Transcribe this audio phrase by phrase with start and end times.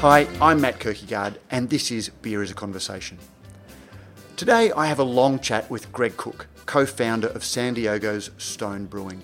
[0.00, 3.18] Hi, I'm Matt Kirkegaard, and this is Beer is a Conversation.
[4.34, 8.86] Today I have a long chat with Greg Koch, co founder of San Diego's Stone
[8.86, 9.20] Brewing.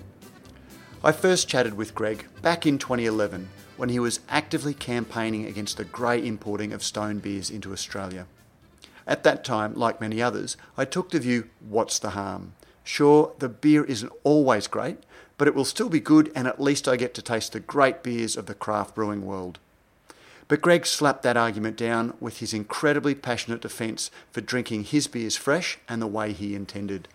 [1.03, 5.83] I first chatted with Greg back in 2011 when he was actively campaigning against the
[5.83, 8.27] grey importing of stone beers into Australia.
[9.07, 12.53] At that time, like many others, I took the view what's the harm?
[12.83, 14.99] Sure, the beer isn't always great,
[15.39, 18.03] but it will still be good, and at least I get to taste the great
[18.03, 19.57] beers of the craft brewing world.
[20.47, 25.35] But Greg slapped that argument down with his incredibly passionate defence for drinking his beers
[25.35, 27.07] fresh and the way he intended.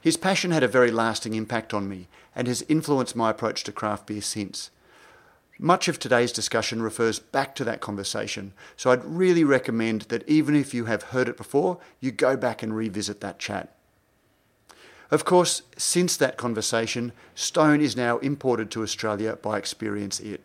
[0.00, 3.72] His passion had a very lasting impact on me and has influenced my approach to
[3.72, 4.70] craft beer since.
[5.58, 10.54] Much of today's discussion refers back to that conversation, so I'd really recommend that even
[10.54, 13.72] if you have heard it before, you go back and revisit that chat.
[15.10, 20.42] Of course, since that conversation, Stone is now imported to Australia by Experience It.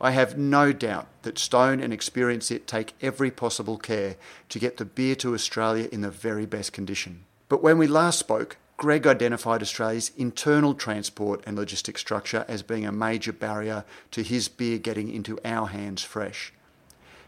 [0.00, 4.16] I have no doubt that Stone and Experience It take every possible care
[4.48, 7.24] to get the beer to Australia in the very best condition.
[7.48, 12.86] But when we last spoke, Greg identified Australia's internal transport and logistics structure as being
[12.86, 16.52] a major barrier to his beer getting into our hands fresh.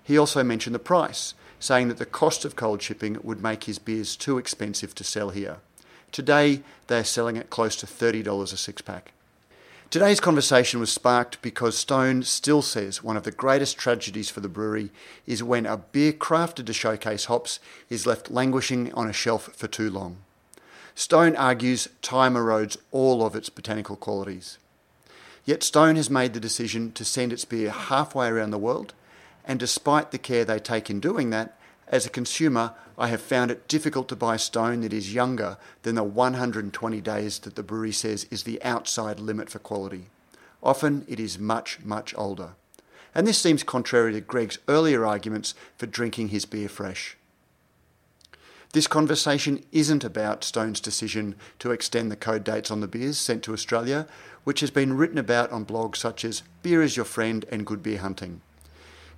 [0.05, 3.81] He also mentioned the price, saying that the cost of cold shipping would make his
[3.81, 5.59] beers too expensive to sell here.
[6.13, 9.13] Today, they are selling at close to $30 a six pack.
[9.91, 14.49] Today's conversation was sparked because Stone still says one of the greatest tragedies for the
[14.49, 14.93] brewery
[15.27, 19.67] is when a beer crafted to showcase hops is left languishing on a shelf for
[19.67, 20.19] too long.
[20.95, 24.59] Stone argues time erodes all of its botanical qualities.
[25.45, 28.95] Yet Stone has made the decision to send its beer halfway around the world,
[29.45, 31.59] and despite the care they take in doing that,
[31.91, 35.97] as a consumer, I have found it difficult to buy stone that is younger than
[35.97, 40.07] the 120 days that the brewery says is the outside limit for quality.
[40.63, 42.51] Often it is much, much older.
[43.13, 47.17] And this seems contrary to Greg's earlier arguments for drinking his beer fresh.
[48.73, 53.43] This conversation isn't about Stone's decision to extend the code dates on the beers sent
[53.45, 54.07] to Australia,
[54.45, 57.83] which has been written about on blogs such as Beer is Your Friend and Good
[57.83, 58.43] Beer Hunting.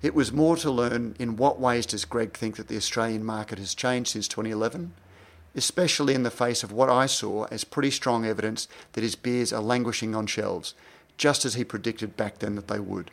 [0.03, 3.57] It was more to learn in what ways does Greg think that the Australian market
[3.57, 4.91] has changed since 2011,
[5.55, 9.53] especially in the face of what I saw as pretty strong evidence that his beers
[9.53, 10.73] are languishing on shelves,
[11.15, 13.11] just as he predicted back then that they would.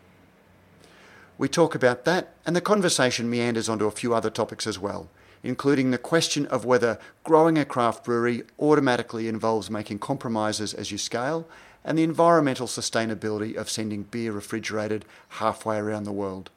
[1.39, 5.11] We talk about that, and the conversation meanders onto a few other topics as well,
[5.45, 10.99] including the question of whether growing a craft brewery automatically involves making compromises as you
[10.99, 11.47] scale,
[11.85, 16.51] and the environmental sustainability of sending beer refrigerated halfway around the world.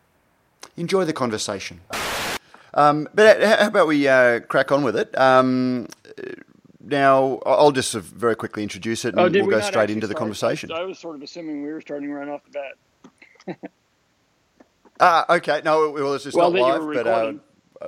[0.77, 1.81] Enjoy the conversation.
[2.73, 5.15] Um, but how about we uh, crack on with it?
[5.17, 5.87] Um,
[6.81, 10.15] now, I'll just very quickly introduce it, and oh, we'll we go straight into the
[10.15, 10.71] conversation.
[10.71, 13.57] I was sort of assuming we were starting right off the bat.
[14.99, 15.59] Ah, okay.
[15.65, 17.33] No, well, it's just Well, not live, but uh.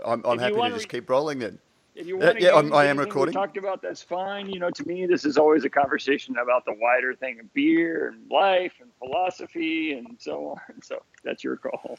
[0.05, 1.59] I'm, I'm happy to just re- keep rolling then.
[1.93, 3.33] If you Uh, want to yeah, I'm- I am recording.
[3.33, 4.49] We talked about that's fine.
[4.49, 8.07] You know, to me, this is always a conversation about the wider thing of beer
[8.09, 10.59] and life and philosophy and so on.
[10.83, 11.97] So that's your call.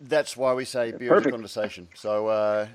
[0.00, 1.32] That's why we say beer is a Perfect.
[1.32, 1.88] conversation.
[1.94, 2.68] So, uh,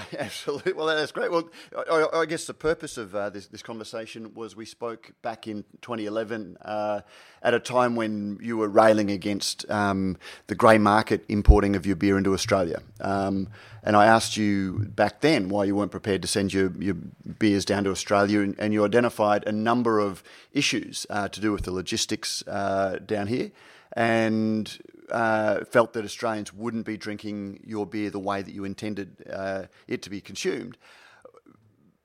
[0.18, 0.72] absolutely.
[0.72, 1.30] Well, that's great.
[1.30, 5.46] Well, I, I guess the purpose of uh, this, this conversation was we spoke back
[5.46, 7.00] in 2011 uh,
[7.42, 11.96] at a time when you were railing against um, the grey market importing of your
[11.96, 12.80] beer into Australia.
[13.00, 13.48] Um,
[13.82, 16.94] and I asked you back then why you weren't prepared to send your, your
[17.38, 21.52] beers down to Australia, and, and you identified a number of issues uh, to do
[21.52, 23.50] with the logistics uh, down here.
[23.94, 24.78] And
[25.10, 29.64] uh, felt that Australians wouldn't be drinking your beer the way that you intended uh,
[29.88, 30.76] it to be consumed.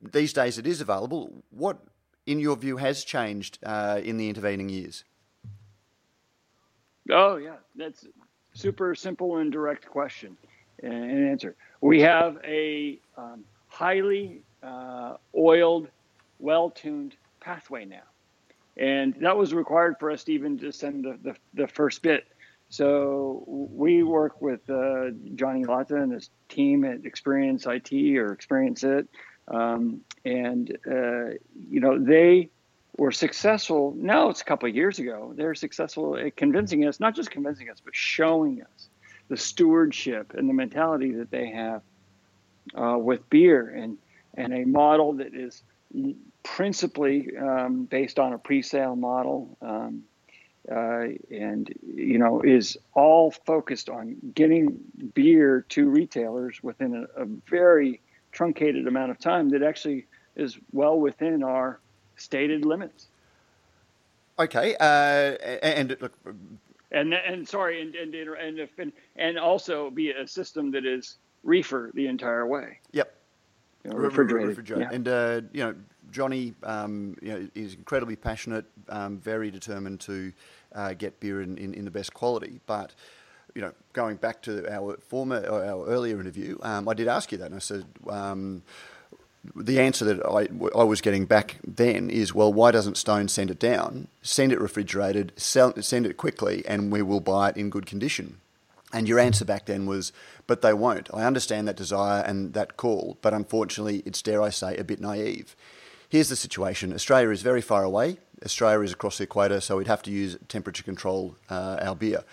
[0.01, 1.43] These days, it is available.
[1.49, 1.79] What,
[2.25, 5.03] in your view, has changed uh, in the intervening years?
[7.09, 8.05] Oh yeah, that's
[8.53, 10.37] super simple and direct question
[10.83, 11.55] and and answer.
[11.81, 15.87] We have a um, highly uh, oiled,
[16.39, 18.03] well-tuned pathway now,
[18.75, 22.27] and that was required for us to even to send the, the, the first bit.
[22.69, 28.83] So we work with uh, Johnny Lata and his team at Experience IT or Experience
[28.83, 29.07] It,
[29.47, 31.37] um, and uh,
[31.69, 32.49] you know they
[32.97, 33.93] were successful.
[33.95, 35.33] Now it's a couple of years ago.
[35.35, 38.89] They're successful at convincing us, not just convincing us, but showing us
[39.29, 41.81] the stewardship and the mentality that they have
[42.75, 43.97] uh, with beer and
[44.35, 45.63] and a model that is
[46.43, 49.57] principally um, based on a pre-sale model.
[49.61, 50.03] Um,
[50.71, 54.79] uh, and you know is all focused on getting
[55.13, 60.05] beer to retailers within a, a very truncated amount of time that actually
[60.35, 61.79] is well within our
[62.15, 63.07] stated limits.
[64.39, 64.83] Okay, uh,
[65.63, 66.13] and look,
[66.91, 71.17] and and sorry, and and and if, and, and also be a system that is
[71.43, 72.79] reefer the entire way.
[72.91, 73.13] Yep.
[73.83, 74.49] You know, refrigerated.
[74.49, 74.87] refrigerated.
[74.89, 74.95] Yeah.
[74.95, 75.75] And uh, you know,
[76.11, 80.31] Johnny, um, you know, is incredibly passionate, um, very determined to
[80.77, 82.93] uh, get beer in, in, in the best quality, but
[83.55, 87.31] you know, going back to our former, or our earlier interview, um, I did ask
[87.31, 88.61] you that, and I said um,
[89.55, 90.47] the answer that I,
[90.77, 94.61] I was getting back then is, well, why doesn't Stone send it down, send it
[94.61, 98.37] refrigerated, sell, send it quickly, and we will buy it in good condition?
[98.93, 100.13] And your answer back then was,
[100.45, 101.09] but they won't.
[101.13, 105.01] I understand that desire and that call, but unfortunately, it's, dare I say, a bit
[105.01, 105.55] naive.
[106.09, 108.17] Here's the situation Australia is very far away.
[108.45, 112.23] Australia is across the equator, so we'd have to use temperature control uh, our beer.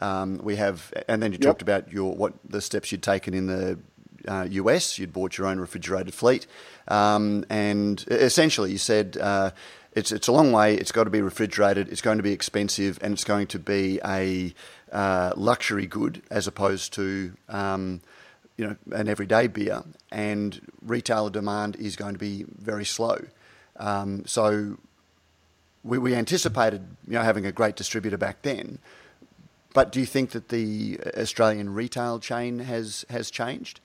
[0.00, 1.46] Um, we have, and then you Yep.
[1.46, 3.78] talked about your what the steps you'd taken in the
[4.28, 4.98] uh, US.
[4.98, 6.46] You'd bought your own refrigerated fleet,
[6.86, 9.50] um, and essentially you said uh,
[9.92, 10.74] it's it's a long way.
[10.74, 11.88] It's got to be refrigerated.
[11.88, 14.54] It's going to be expensive, and it's going to be a
[14.92, 18.00] uh, luxury good as opposed to um,
[18.56, 19.82] you know an everyday beer.
[20.12, 23.18] And retailer demand is going to be very slow.
[23.76, 24.76] Um, so
[25.84, 28.78] we, we anticipated you know having a great distributor back then.
[29.74, 33.80] But do you think that the Australian retail chain has has changed?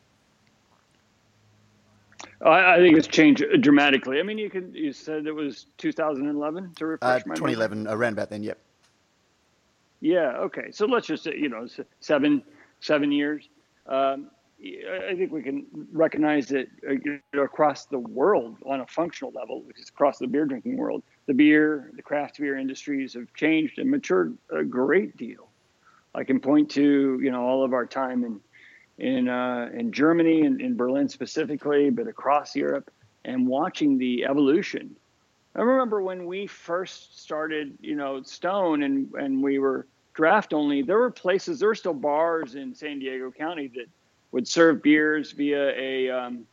[2.42, 4.19] I, I think it's changed dramatically.
[4.19, 7.54] I mean, you could you said it was 2011 to Uh, refresh my memory?
[7.54, 8.44] 2011, around about then.
[8.44, 8.57] Yep.
[10.01, 10.38] Yeah.
[10.38, 10.72] Okay.
[10.72, 11.68] So let's just say you know
[12.00, 12.44] seven
[12.80, 13.50] seven years.
[13.88, 14.30] Um,
[14.62, 19.78] I think we can recognize that uh, across the world on a functional level, which
[19.80, 23.89] is across the beer drinking world, the beer, the craft beer industries have changed and
[23.89, 25.49] matured a great deal.
[26.15, 28.39] I can point to you know all of our time in
[28.97, 32.91] in uh, in Germany and in Berlin specifically, but across Europe,
[33.25, 34.95] and watching the evolution.
[35.55, 40.81] I remember when we first started, you know, Stone, and and we were draft only.
[40.81, 43.87] There were places, there were still bars in San Diego County that
[44.31, 46.45] would serve beers via a um,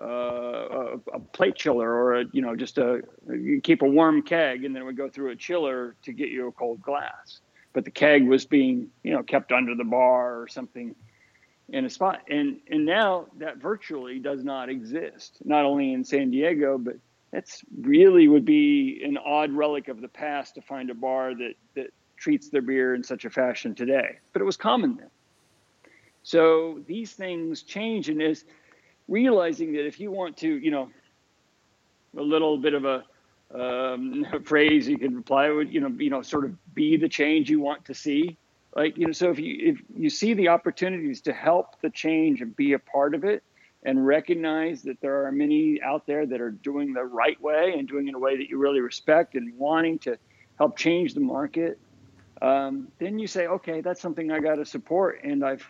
[0.00, 4.64] uh, a, plate chiller or a you know just a you keep a warm keg
[4.64, 7.40] and then it would go through a chiller to get you a cold glass.
[7.72, 10.94] But the keg was being you know kept under the bar or something
[11.70, 12.22] in a spot.
[12.28, 15.38] And and now that virtually does not exist.
[15.44, 16.94] Not only in San Diego, but
[17.32, 21.54] that's really would be an odd relic of the past to find a bar that
[21.74, 24.18] that treats their beer in such a fashion today.
[24.32, 25.10] But it was common then.
[26.22, 28.44] So these things change and is
[29.08, 30.90] realizing that if you want to, you know,
[32.16, 33.04] a little bit of a
[33.54, 37.50] um, phrase you can apply would, you know, you know, sort of be the change
[37.50, 38.36] you want to see.
[38.76, 42.40] Like, you know, so if you if you see the opportunities to help the change
[42.42, 43.42] and be a part of it
[43.82, 47.88] and recognize that there are many out there that are doing the right way and
[47.88, 50.18] doing it in a way that you really respect and wanting to
[50.58, 51.78] help change the market,
[52.42, 55.20] um, then you say, okay, that's something I got to support.
[55.22, 55.66] And I've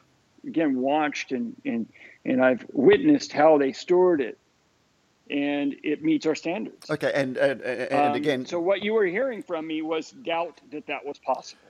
[0.46, 1.86] again watched and and
[2.24, 4.38] and I've witnessed how they stored it,
[5.30, 6.90] and it meets our standards.
[6.90, 10.60] Okay, and and, and Um, again, so what you were hearing from me was doubt
[10.72, 11.62] that that was possible,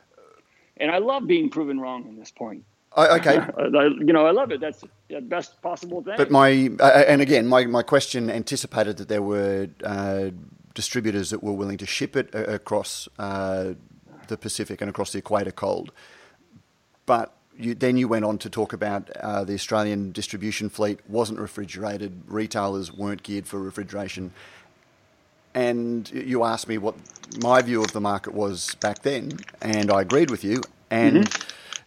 [0.76, 2.64] and I love being proven wrong on this point.
[2.96, 4.60] I- okay, I, you know, I love it.
[4.60, 6.14] That's the best possible thing.
[6.16, 10.30] but my uh, and again, my, my question anticipated that there were uh,
[10.74, 13.74] distributors that were willing to ship it across uh,
[14.28, 15.92] the Pacific and across the equator cold,
[17.06, 17.34] but.
[17.58, 22.22] You, then you went on to talk about uh, the Australian distribution fleet wasn't refrigerated,
[22.28, 24.32] retailers weren't geared for refrigeration,
[25.54, 26.94] and you asked me what
[27.42, 31.28] my view of the market was back then, and I agreed with you, and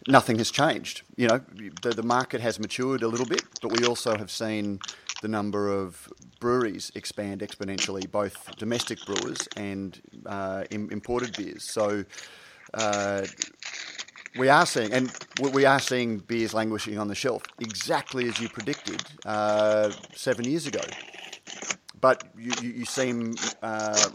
[0.06, 1.02] nothing has changed.
[1.16, 1.40] You know,
[1.80, 4.78] the, the market has matured a little bit, but we also have seen
[5.22, 11.64] the number of breweries expand exponentially, both domestic brewers and uh, im- imported beers.
[11.64, 12.04] So.
[12.74, 13.26] Uh,
[14.34, 18.48] we are seeing, and we- are seeing beers languishing on the shelf, exactly as you
[18.48, 20.94] predicted uh, seven years ago.
[22.00, 24.10] But you, you, you seem uh,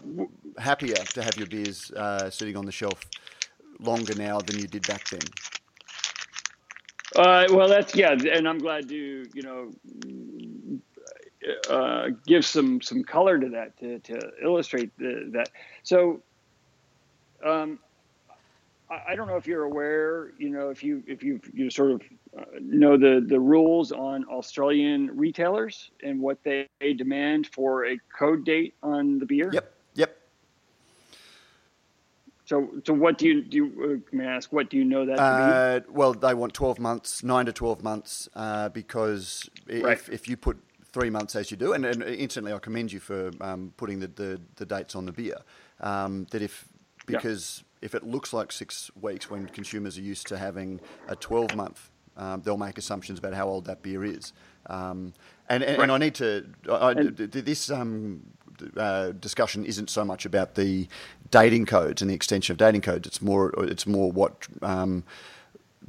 [0.59, 3.11] happier to have your beers uh, sitting on the shelf
[3.79, 5.33] longer now than you did back then.
[7.15, 9.73] Uh, well, that's yeah, and I'm glad to you know
[11.69, 15.51] uh, give some some color to that to, to illustrate the, that.
[15.83, 16.23] So,
[17.45, 17.79] um,
[18.89, 21.91] I, I don't know if you're aware, you know, if you if you you sort
[21.91, 22.01] of
[22.37, 28.45] uh, know the the rules on Australian retailers and what they demand for a code
[28.45, 29.49] date on the beer.
[29.53, 30.17] Yep, yep.
[32.45, 33.57] So, so what do you do?
[33.57, 36.53] You, uh, may I ask what do you know that to Uh, well, they want
[36.53, 39.97] 12 months, 9 to 12 months, uh, because Right.
[39.97, 43.01] if, if you put three months as you do, and, and instantly I commend you
[43.01, 45.35] for um, putting the, the, the dates on the beer,
[45.81, 46.69] um, that if
[47.05, 47.63] because.
[47.87, 51.89] If it looks like six weeks when consumers are used to having a 12 month,
[52.17, 54.33] um, they'll make assumptions about how old that beer is.
[54.65, 55.13] Um,
[55.47, 55.83] and, and, right.
[55.83, 58.23] and, I need to, I, and, this um,
[58.75, 60.89] uh, discussion isn't so much about the
[61.31, 63.07] dating codes and the extension of dating codes.
[63.07, 65.05] It's more, it's more what um,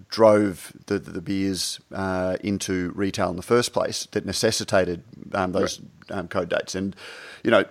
[0.08, 5.02] drove the, the beers uh, into retail in the first place that necessitated
[5.34, 6.16] um, those right.
[6.16, 6.76] um, code dates.
[6.76, 6.94] And,
[7.42, 7.64] you know,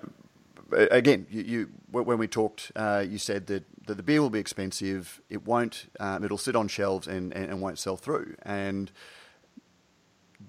[0.72, 4.40] again, you, you when we talked, uh, you said that, that, the beer will be
[4.40, 5.22] expensive.
[5.30, 5.86] It won't.
[6.00, 8.36] Um, it'll sit on shelves and, and, and, won't sell through.
[8.44, 8.92] And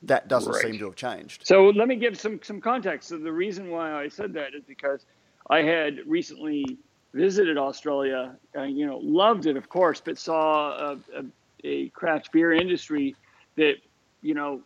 [0.03, 0.63] that doesn't right.
[0.63, 1.47] seem to have changed.
[1.47, 3.09] So let me give some some context.
[3.09, 5.05] So the reason why I said that is because
[5.51, 6.79] I had recently
[7.15, 8.37] visited Australia.
[8.57, 11.25] Uh, you know, loved it, of course, but saw a, a
[11.65, 13.17] a craft beer industry
[13.57, 13.77] that
[14.23, 14.61] you know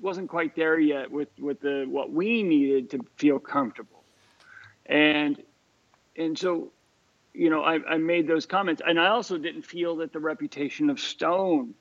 [0.00, 4.01] wasn't quite there yet with with the what we needed to feel comfortable
[4.86, 5.42] and
[6.16, 6.72] and so
[7.34, 10.90] you know I, I made those comments and i also didn't feel that the reputation
[10.90, 11.74] of stone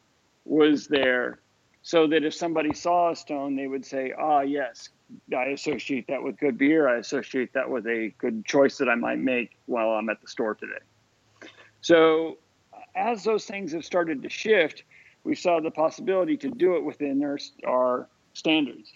[0.46, 1.40] was there
[1.84, 4.90] so that if somebody saw a stone they would say ah oh, yes
[5.36, 8.96] i associate that with good beer i associate that with a good choice that i
[8.96, 10.80] might make while i'm at the store today
[11.82, 12.38] so
[12.96, 14.84] as those things have started to shift,
[15.24, 18.92] we saw the possibility to do it within our, our standards.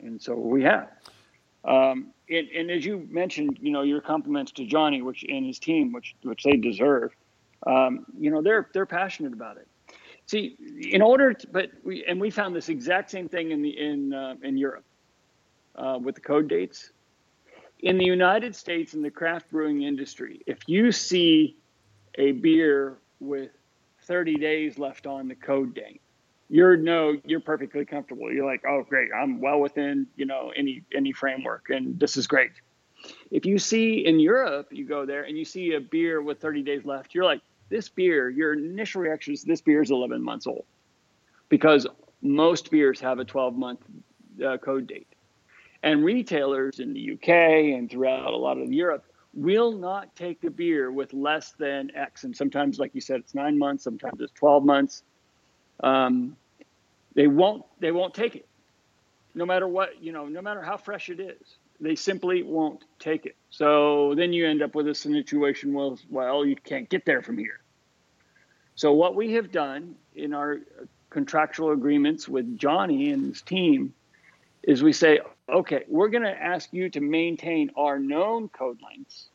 [0.00, 0.88] And so we have.
[1.66, 5.58] Um, and, and, as you mentioned, you know, your compliments to Johnny, which and his
[5.58, 7.14] team, which which they deserve.
[7.66, 9.68] Um, you know, they're they're passionate about it.
[10.26, 10.56] See,
[10.92, 14.12] in order, to, but we and we found this exact same thing in the in
[14.12, 14.84] uh, in Europe
[15.76, 16.90] uh, with the code dates.
[17.80, 21.56] In the United States, in the craft brewing industry, if you see
[22.16, 23.50] a beer with
[24.04, 26.00] 30 days left on the code date
[26.48, 30.82] you're no you're perfectly comfortable you're like oh great i'm well within you know any
[30.94, 32.52] any framework and this is great
[33.30, 36.62] if you see in europe you go there and you see a beer with 30
[36.62, 40.46] days left you're like this beer your initial reaction is this beer is 11 months
[40.46, 40.64] old
[41.48, 41.86] because
[42.22, 43.80] most beers have a 12 month
[44.44, 45.08] uh, code date
[45.82, 49.04] and retailers in the uk and throughout a lot of europe
[49.36, 52.24] will not take a beer with less than X.
[52.24, 53.84] And sometimes, like you said, it's nine months.
[53.84, 55.02] Sometimes it's 12 months.
[55.80, 56.36] Um,
[57.14, 57.64] they won't.
[57.80, 58.46] They won't take it,
[59.34, 60.02] no matter what.
[60.02, 61.56] You know, no matter how fresh it is.
[61.80, 63.36] They simply won't take it.
[63.50, 67.36] So then you end up with a situation where, well, you can't get there from
[67.36, 67.60] here.
[68.76, 70.60] So what we have done in our
[71.10, 73.94] contractual agreements with Johnny and his team
[74.62, 79.28] is we say, okay, we're going to ask you to maintain our known code lengths,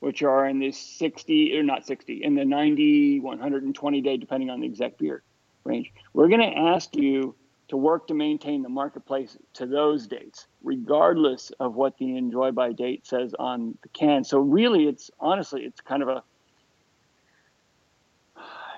[0.00, 4.60] which are in the 60 or not 60, in the 90, 120 day, depending on
[4.60, 5.22] the exact beer
[5.64, 5.92] range.
[6.12, 7.34] We're going to ask you
[7.68, 12.72] to work to maintain the marketplace to those dates, regardless of what the enjoy by
[12.72, 14.24] date says on the can.
[14.24, 16.22] So really, it's honestly, it's kind of a,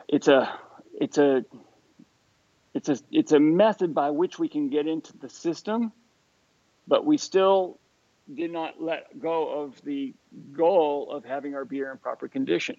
[0.08, 0.58] it's a,
[1.00, 1.44] it's a,
[2.72, 5.92] it's a, it's a method by which we can get into the system
[6.86, 7.78] but we still
[8.32, 10.14] did not let go of the
[10.52, 12.76] goal of having our beer in proper condition.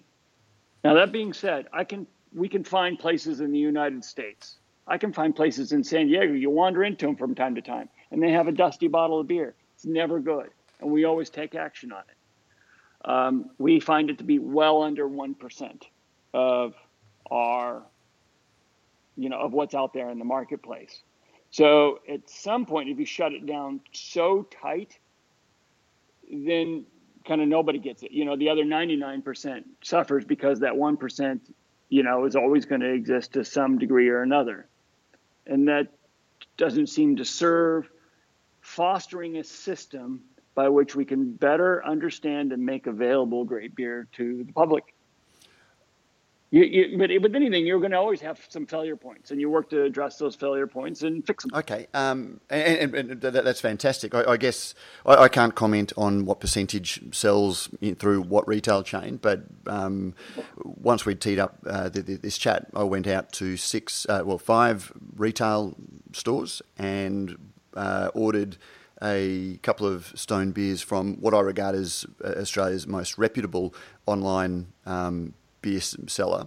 [0.82, 4.56] Now that being said, I can we can find places in the United States.
[4.86, 6.34] I can find places in San Diego.
[6.34, 9.26] You wander into them from time to time, and they have a dusty bottle of
[9.26, 9.54] beer.
[9.74, 10.50] It's never good,
[10.80, 13.10] and we always take action on it.
[13.10, 15.86] Um, we find it to be well under one percent
[16.34, 16.74] of
[17.30, 17.82] our,
[19.16, 21.02] you know, of what's out there in the marketplace.
[21.50, 24.98] So at some point, if you shut it down so tight,
[26.30, 26.84] then
[27.26, 28.12] kind of nobody gets it.
[28.12, 31.40] You know, the other 99% suffers because that 1%,
[31.88, 34.66] you know, is always going to exist to some degree or another.
[35.46, 35.88] And that
[36.56, 37.88] doesn't seem to serve
[38.60, 40.22] fostering a system
[40.54, 44.94] by which we can better understand and make available great beer to the public.
[46.56, 49.50] You, you, but with anything, you're going to always have some failure points, and you
[49.50, 51.52] work to address those failure points and fix them.
[51.54, 54.14] Okay, um, and, and, and, that's fantastic.
[54.14, 58.82] I, I guess I, I, can't comment on what percentage sells in, through what retail
[58.82, 60.14] chain, but um,
[60.64, 64.22] once we teed up uh, the, the, this chat, I went out to six, uh,
[64.24, 65.76] well, five retail
[66.12, 67.36] stores and
[67.74, 68.56] uh, ordered
[69.02, 73.74] a couple of stone beers from what I regard as uh, Australia's most reputable
[74.06, 74.68] online.
[74.86, 75.34] Um,
[75.66, 76.46] beer seller.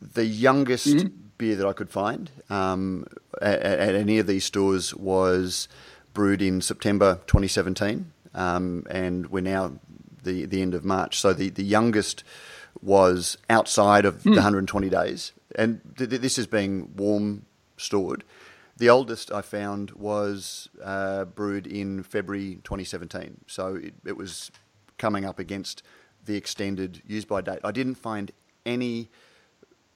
[0.00, 1.14] The youngest mm-hmm.
[1.38, 3.06] beer that I could find um,
[3.40, 5.68] at, at, any of these stores was
[6.12, 9.74] brewed in September 2017, um, and we're now
[10.24, 11.20] the the end of March.
[11.20, 12.24] So the, the youngest
[12.82, 14.34] was outside of mm.
[14.34, 17.46] the 120 days, and th- this is being warm
[17.76, 18.24] stored.
[18.76, 24.50] The oldest I found was uh, brewed in February 2017, so it, it was
[24.98, 25.84] coming up against
[26.24, 27.60] the extended use by date.
[27.64, 28.30] I didn't find
[28.64, 29.08] any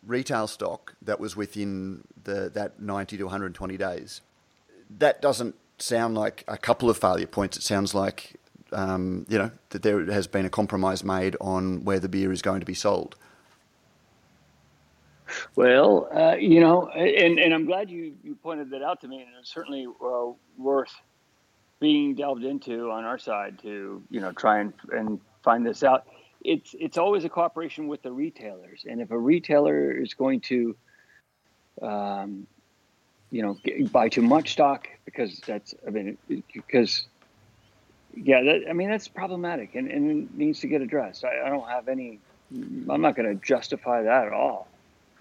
[0.04, 4.21] retail stock that was within the, that 90 to 120 days.
[4.99, 7.56] That doesn't sound like a couple of failure points.
[7.56, 8.35] It sounds like
[8.73, 12.42] um, you know that there has been a compromise made on where the beer is
[12.42, 13.16] going to be sold.
[15.56, 19.23] Well, uh, you know, and, and I'm glad you, you pointed that out to me,
[19.23, 20.92] and it's certainly uh, worth
[21.80, 26.06] being delved into on our side to you know try and and find this out.
[26.47, 30.76] It's it's always a cooperation with the retailers, and if a retailer is going to,
[31.83, 32.47] um,
[33.31, 33.59] you know,
[33.91, 37.07] buy too much stock because that's I mean because
[38.15, 41.25] yeah, that, I mean that's problematic and, and needs to get addressed.
[41.25, 42.21] I, I don't have any.
[42.88, 44.69] I'm not going to justify that at all,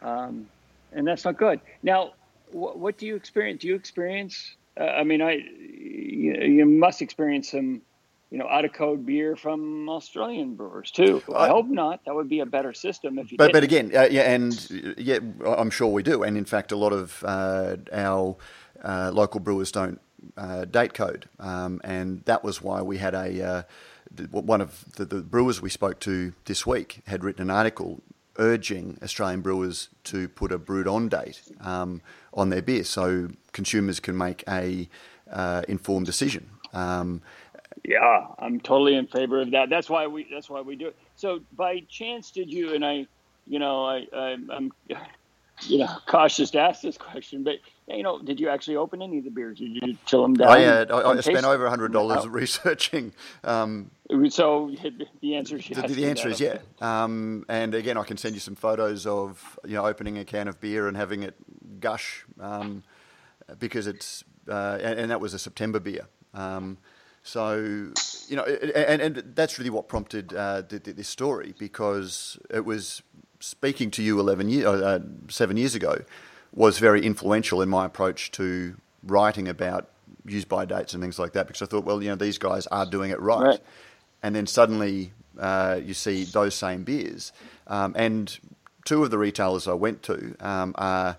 [0.03, 0.48] um,
[0.94, 1.60] and that's not good.
[1.82, 2.13] Now,
[2.51, 3.62] wh- what do you experience?
[3.62, 4.55] Do you experience?
[4.79, 7.82] Uh, I mean, I you, you, must experience some,
[8.36, 11.24] you know, out of code beer from Australian brewers too.
[11.34, 12.04] I hope not.
[12.04, 13.38] That would be a better system if you.
[13.38, 13.54] But didn't.
[13.54, 16.92] but again, uh, yeah, and yeah, I'm sure we do, and in fact, a lot
[16.92, 18.36] of uh, our
[18.84, 20.01] uh, local brewers don't
[20.36, 23.63] uh, date code, um, and that was why we had a uh,
[24.32, 28.04] one of the, the, brewers we spoke to this week had written an article
[28.38, 32.01] urging Australian brewers to put a brewed on date um,
[32.34, 34.89] on their beer, so consumers can make a
[35.32, 36.50] uh, informed decision.
[36.74, 37.22] Um,
[37.84, 39.70] yeah, I'm totally in favor of that.
[39.70, 40.96] That's why we that's why we do it.
[41.15, 43.08] So by chance, did you and I,
[43.48, 44.72] you know, I, I I'm
[45.63, 47.55] you know, cautious to ask this question, but
[47.88, 49.60] you know, did you actually open any of the beers?
[49.60, 50.50] Did you chill them down?
[50.50, 53.13] I, uh, I, I spent over a hundred dollars researching.
[53.44, 53.91] Um,
[54.29, 54.72] so
[55.22, 55.82] the answer is yes.
[55.82, 56.58] The, the answer is yeah.
[56.82, 60.48] Um, and again, I can send you some photos of you know opening a can
[60.48, 61.36] of beer and having it
[61.79, 62.84] gush um,
[63.60, 66.08] because it's uh, and, and, that was a September beer.
[66.34, 66.77] Um,
[67.25, 67.91] so
[68.27, 73.02] you know, and, and that's really what prompted uh, this story because it was
[73.39, 76.04] speaking to you 11 years, uh, seven years ago
[76.54, 79.89] was very influential in my approach to writing about
[80.23, 82.67] use by dates and things like that because I thought, well, you know, these guys
[82.67, 83.41] are doing it right.
[83.41, 83.60] right.
[84.21, 87.34] And then suddenly uh, you see those same beers.
[87.65, 88.38] Um, and
[88.86, 91.17] two of the retailers I went to um, are,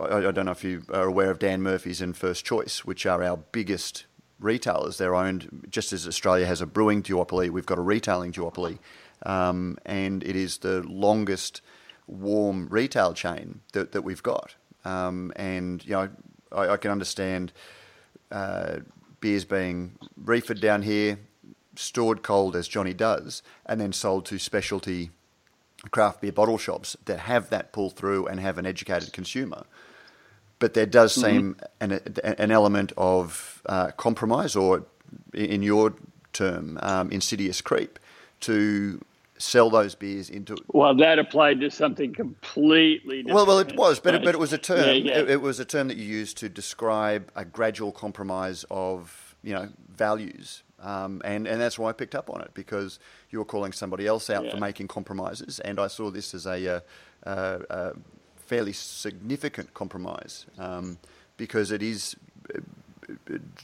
[0.00, 3.06] I, I, don't know if you are aware of Dan Murphy's and First Choice, which
[3.06, 4.06] are our biggest
[4.38, 4.98] retailers.
[4.98, 8.78] They're owned, just as Australia has a brewing duopoly, we've got a retailing duopoly
[9.24, 11.62] um, and it is the longest
[12.06, 14.54] warm retail chain that, that we've got.
[14.84, 16.08] Um, and you know,
[16.52, 17.52] I, I can understand
[18.30, 18.78] uh,
[19.20, 21.18] beers being reefered down here,
[21.74, 25.10] stored cold as Johnny does, and then sold to specialty
[25.90, 29.64] craft beer bottle shops that have that pull through and have an educated consumer.
[30.58, 31.24] But there does mm-hmm.
[31.24, 31.92] seem mm-hmm.
[32.24, 34.84] an, an element of uh, compromise, or
[35.34, 35.94] in your
[36.32, 37.98] term, um, insidious creep,
[38.40, 39.00] to
[39.38, 40.56] sell those beers into.
[40.68, 43.34] Well, that applied to something completely different.
[43.34, 44.86] Well, well, it was, but it, but it was a term.
[44.86, 45.18] Yeah, yeah.
[45.18, 49.54] It, it, was a term that you used to describe a gradual compromise of you
[49.54, 52.98] know values, um, and and that's why I picked up on it because
[53.30, 54.50] you were calling somebody else out yeah.
[54.52, 56.82] for making compromises, and I saw this as a, a,
[57.24, 57.92] a, a
[58.46, 60.98] fairly significant compromise um,
[61.36, 62.16] because it is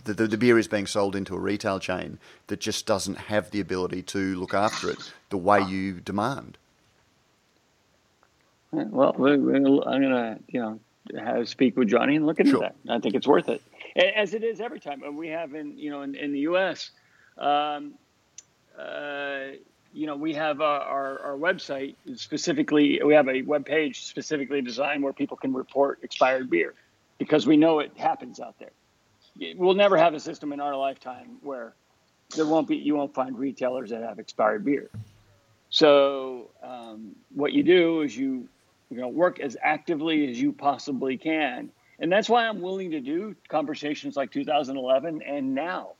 [0.05, 3.61] the, the, beer is being sold into a retail chain that just doesn't have the
[3.61, 6.59] ability to look after it the way you demand.
[8.71, 10.81] Well, I'm going to, you know,
[11.19, 12.61] have, speak with Johnny and look into sure.
[12.61, 12.77] that.
[12.89, 13.63] I think it's worth it,
[14.17, 15.17] as it is every time.
[15.17, 16.91] We have in, you know, in, in the U.S.,
[17.37, 17.95] um,
[18.79, 19.57] uh,
[19.93, 23.01] you know, we have our, our, our, website specifically.
[23.05, 26.75] We have a web page specifically designed where people can report expired beer
[27.19, 28.71] because we know it happens out there
[29.57, 31.75] we'll never have a system in our lifetime where
[32.35, 34.91] there won't be you won't find retailers that have expired beer.
[35.71, 38.49] So um, what you do is you
[38.91, 43.01] you know work as actively as you possibly can, and that's why I'm willing to
[43.01, 45.93] do conversations like 2011 and now.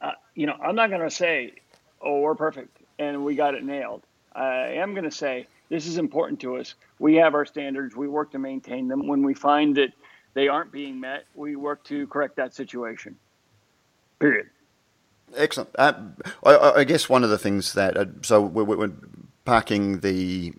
[0.00, 1.54] Uh, you know, I'm not going to say,
[2.00, 4.02] "Oh, we're perfect and we got it nailed."
[4.34, 6.74] I am going to say this is important to us.
[6.98, 7.94] We have our standards.
[7.96, 9.06] We work to maintain them.
[9.06, 9.92] When we find that
[10.34, 13.16] they aren't being met, we work to correct that situation.
[14.18, 14.48] Period.
[15.36, 15.70] Excellent.
[15.76, 15.94] Uh,
[16.44, 18.92] I, I, guess one of the things that uh, so we're, we're,
[20.00, 20.52] the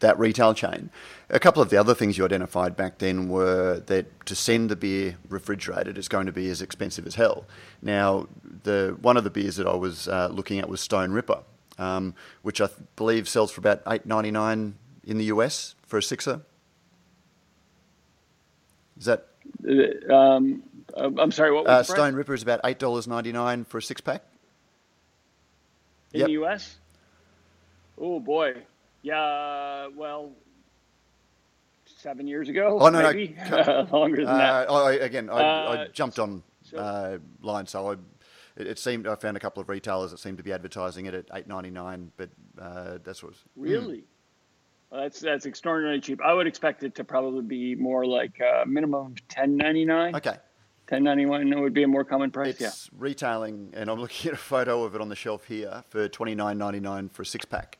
[0.00, 0.90] that retail chain.
[1.28, 4.76] A couple of the other things you identified back then were that to send the
[4.76, 7.44] beer refrigerated is going to be as expensive as hell.
[7.80, 8.26] Now,
[8.64, 11.42] the one of the beers that I was uh, looking at was Stone Ripper,
[11.78, 15.98] um, which I th- believe sells for about eight ninety nine in the US for
[15.98, 16.42] a sixer.
[18.98, 19.28] Is that?
[19.66, 20.62] Uh, um,
[20.96, 21.52] I'm sorry.
[21.52, 24.22] What was uh, Stone Ripper is about eight dollars ninety nine for a six pack.
[26.12, 26.26] In yep.
[26.26, 26.78] the U.S.
[27.96, 28.54] Oh boy,
[29.02, 29.88] yeah.
[29.94, 30.32] Well,
[31.98, 32.78] seven years ago.
[32.80, 33.36] Oh no, maybe?
[33.50, 34.68] no, longer than that.
[34.68, 37.92] Uh, I, again, I, I Uh, jumped on so- uh, line, so I,
[38.56, 41.14] it, it seemed I found a couple of retailers that seemed to be advertising it
[41.14, 43.32] at eight ninety nine, but uh, that's what.
[43.32, 44.04] Was, Really?
[44.90, 46.20] Well, that's that's extraordinarily cheap.
[46.20, 50.16] I would expect it to probably be more like uh, minimum ten ninety nine.
[50.16, 50.36] Okay,
[50.88, 52.60] Ten ninety nine would be a more common price.
[52.60, 56.08] it's retailing, and I'm looking at a photo of it on the shelf here for
[56.08, 57.78] twenty nine ninety nine for a six pack.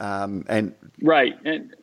[0.00, 0.74] Um, and.
[1.02, 1.34] Right.
[1.44, 1.74] And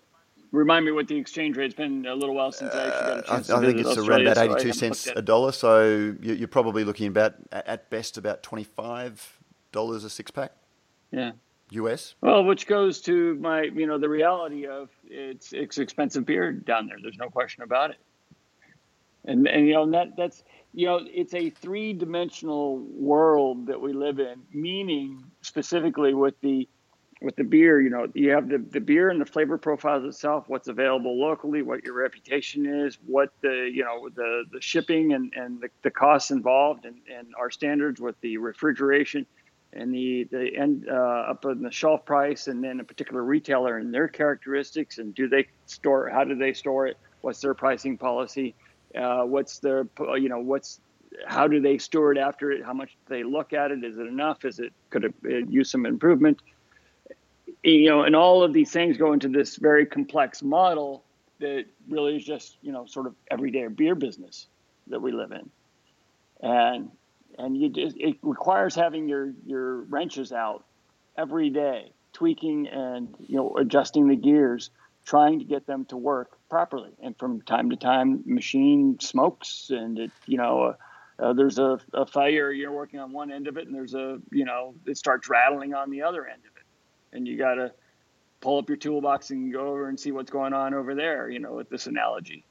[0.52, 3.16] remind me what the exchange rate's been a little while since I actually got a
[3.16, 5.52] I, I chance to think it's Australia, around about eighty two haven't cents a dollar.
[5.52, 5.84] So
[6.22, 9.40] you- you're probably looking about at best about twenty five
[9.72, 10.54] dollars a six pack
[11.12, 11.32] Yeah.
[11.72, 12.16] US.
[12.22, 16.88] Well, which goes to my, you know, the reality of it's it's expensive beer down
[16.88, 16.98] there.
[17.02, 17.98] There's no question about it.
[19.26, 23.92] And and you know that that's you know it's a three dimensional world that we
[23.92, 24.42] live in.
[24.54, 26.68] Meaning specifically with the
[27.22, 30.46] with the beer, you know, you have the, the beer and the flavor profiles itself,
[30.48, 35.34] what's available locally, what your reputation is, what the you know the the shipping and
[35.36, 39.26] and the, the costs involved, and and our standards with the refrigeration
[39.74, 43.78] and the the end uh, up on the shelf price, and then a particular retailer
[43.78, 46.10] and their characteristics, and do they store?
[46.10, 46.98] How do they store it?
[47.22, 48.54] What's their pricing policy?
[48.96, 50.82] Uh, what's their you know what's
[51.26, 52.64] how do they store it after it?
[52.64, 53.84] How much do they look at it?
[53.84, 54.46] Is it enough?
[54.46, 56.42] Is it could it uh, use some improvement?
[57.64, 61.04] You know, and all of these things go into this very complex model
[61.40, 64.48] that really is just you know sort of everyday beer business
[64.88, 65.50] that we live in,
[66.42, 66.92] and
[67.38, 70.64] and you just, it requires having your your wrenches out
[71.18, 74.70] every day, tweaking and you know adjusting the gears,
[75.06, 76.92] trying to get them to work properly.
[77.02, 80.62] And from time to time, machine smokes, and it you know.
[80.64, 80.74] Uh,
[81.20, 82.52] uh, there's a, a failure.
[82.52, 85.74] You're working on one end of it, and there's a you know it starts rattling
[85.74, 86.57] on the other end of it,
[87.14, 87.72] and you got to
[88.42, 91.30] pull up your toolbox and go over and see what's going on over there.
[91.30, 92.44] You know, with this analogy,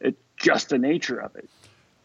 [0.00, 1.48] it's just the nature of it,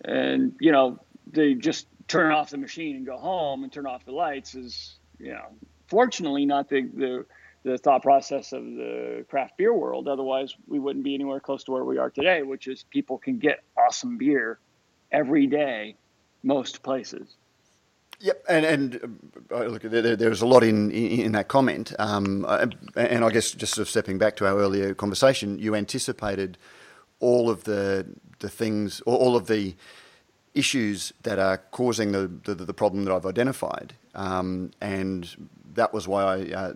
[0.03, 0.99] and you know
[1.31, 4.95] they just turn off the machine and go home and turn off the lights is
[5.19, 5.45] you know
[5.87, 7.25] fortunately not the the
[7.63, 10.07] the thought process of the craft beer world.
[10.07, 13.37] Otherwise we wouldn't be anywhere close to where we are today which is people can
[13.37, 14.59] get awesome beer
[15.11, 15.95] every day
[16.43, 17.35] most places
[18.21, 19.19] Yep, and and
[19.51, 23.31] uh, look, there, there- there's a lot in in, that comment, um, uh, and I
[23.31, 26.57] guess just sort of stepping back to our earlier conversation, you anticipated
[27.21, 28.05] all of the
[28.39, 29.75] the things, or all of the
[30.55, 36.07] issues that are causing the the, the problem that I've identified, um, and that was
[36.07, 36.41] why I.
[36.53, 36.73] Uh,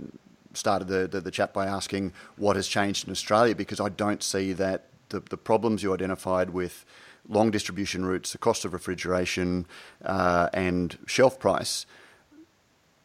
[0.54, 4.22] Started the, the, the chat by asking what has changed in Australia because I don't
[4.22, 6.86] see that the, the problems you identified with
[7.28, 9.66] long distribution routes, the cost of refrigeration,
[10.04, 11.86] uh, and shelf price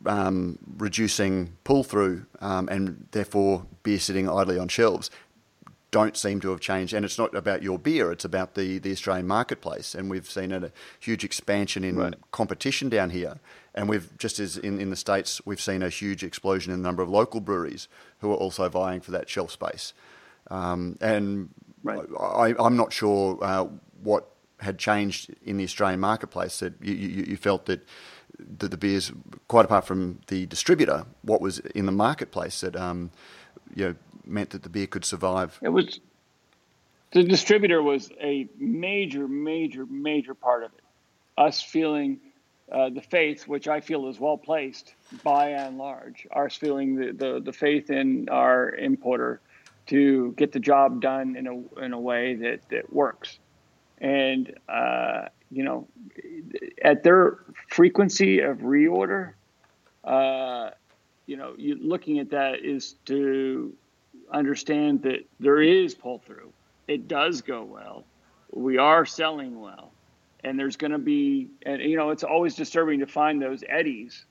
[0.06, 5.10] um, reducing pull through um, and therefore beer sitting idly on shelves
[5.90, 6.92] don't seem to have changed.
[6.92, 9.94] And it's not about your beer, it's about the, the Australian marketplace.
[9.94, 12.14] And we've seen a huge expansion in Right.
[12.30, 13.40] competition down here.
[13.74, 16.86] And we've, just as in, in the States, we've seen a huge explosion in the
[16.86, 19.94] number of local breweries who are also vying for that shelf space.
[20.50, 21.48] Um, and
[21.84, 22.00] Right.
[22.20, 23.68] I, I'm not sure uh,
[24.02, 24.30] what
[24.60, 27.86] had changed in the Australian marketplace that you, you, you felt that
[28.58, 29.10] that the beers,
[29.48, 33.10] quite apart from the distributor, what was in the marketplace that um,
[33.74, 35.58] you know meant that the beer could survive.
[35.62, 36.00] It was
[37.12, 40.84] the distributor was a major, major, major part of it.
[41.38, 42.20] Us feeling
[42.70, 46.26] uh, the faith, which I feel is well placed by and large.
[46.34, 49.40] Us feeling the, the, the faith in our importer
[49.86, 53.38] to get the job done in a in a way that that works,
[54.00, 55.88] and uh, you know,
[56.82, 59.32] at their frequency of reorder,
[60.04, 60.70] uh,
[61.26, 63.72] you know, you looking at that is to
[64.32, 66.52] understand that there is pull through.
[66.86, 68.04] It does go well.
[68.50, 69.92] We are selling well,
[70.42, 74.24] and there's going to be, and you know, it's always disturbing to find those eddies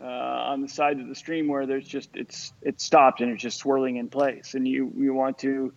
[0.00, 3.42] uh, on the side of the stream where there's just it's it's stopped and it's
[3.42, 5.72] just swirling in place, and you you want to,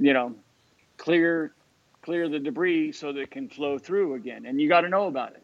[0.00, 0.34] you know,
[0.96, 1.52] clear
[2.04, 5.06] clear the debris so that it can flow through again, and you got to know
[5.06, 5.42] about it.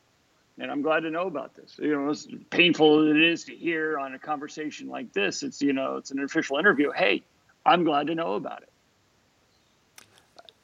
[0.59, 1.77] And I'm glad to know about this.
[1.79, 5.63] You know, as painful as it is to hear on a conversation like this, it's
[5.63, 6.91] you know, it's an official interview.
[6.91, 7.23] Hey,
[7.65, 8.69] I'm glad to know about it.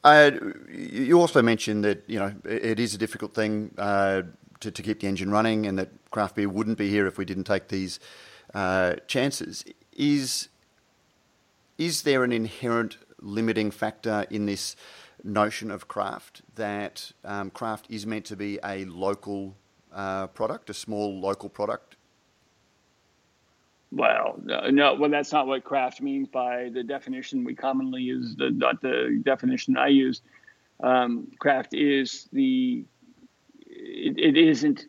[0.05, 0.31] Uh,
[0.71, 4.23] you also mentioned that you know it is a difficult thing uh,
[4.61, 7.25] to, to keep the engine running, and that craft beer wouldn't be here if we
[7.25, 7.99] didn't take these
[8.53, 9.65] uh, chances.
[9.95, 10.49] Is
[11.79, 14.77] is there an inherent limiting factor in this
[15.27, 19.57] notion of craft that um, craft is meant to be a local
[19.93, 21.97] uh, product, a small local product?
[23.93, 28.35] Well, no, no, well, that's not what craft means by the definition we commonly use.
[28.37, 30.23] The, not the definition I use.
[30.83, 32.85] Um, craft is the.
[33.67, 34.87] It, it isn't.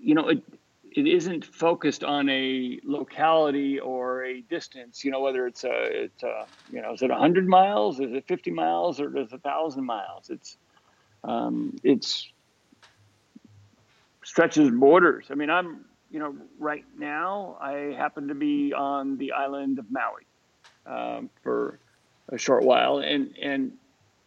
[0.00, 0.42] You know, it
[0.94, 5.04] it isn't focused on a locality or a distance.
[5.04, 8.26] You know, whether it's a, it's a you know, is it hundred miles, is it
[8.26, 10.30] fifty miles, or is it thousand miles?
[10.30, 10.56] It's
[11.24, 12.30] um, it's
[14.24, 15.26] stretches borders.
[15.30, 19.86] I mean, I'm you know, right now I happen to be on the island of
[19.90, 20.26] Maui
[20.86, 21.78] um, for
[22.28, 23.72] a short while, and and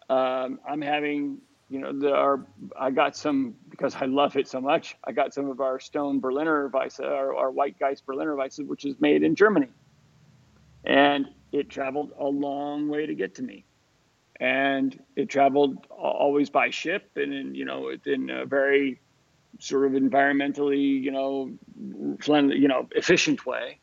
[0.09, 1.37] um, I'm having
[1.69, 2.45] you know the, our
[2.79, 4.95] I got some because I love it so much.
[5.03, 8.85] I got some of our stone Berliner Weisse, our, our white Geist Berliner Weisse, which
[8.85, 9.69] is made in Germany,
[10.83, 13.65] and it traveled a long way to get to me,
[14.39, 18.99] and it traveled always by ship and in you know in a very
[19.59, 21.51] sort of environmentally, you know,
[22.25, 23.79] you know, efficient way.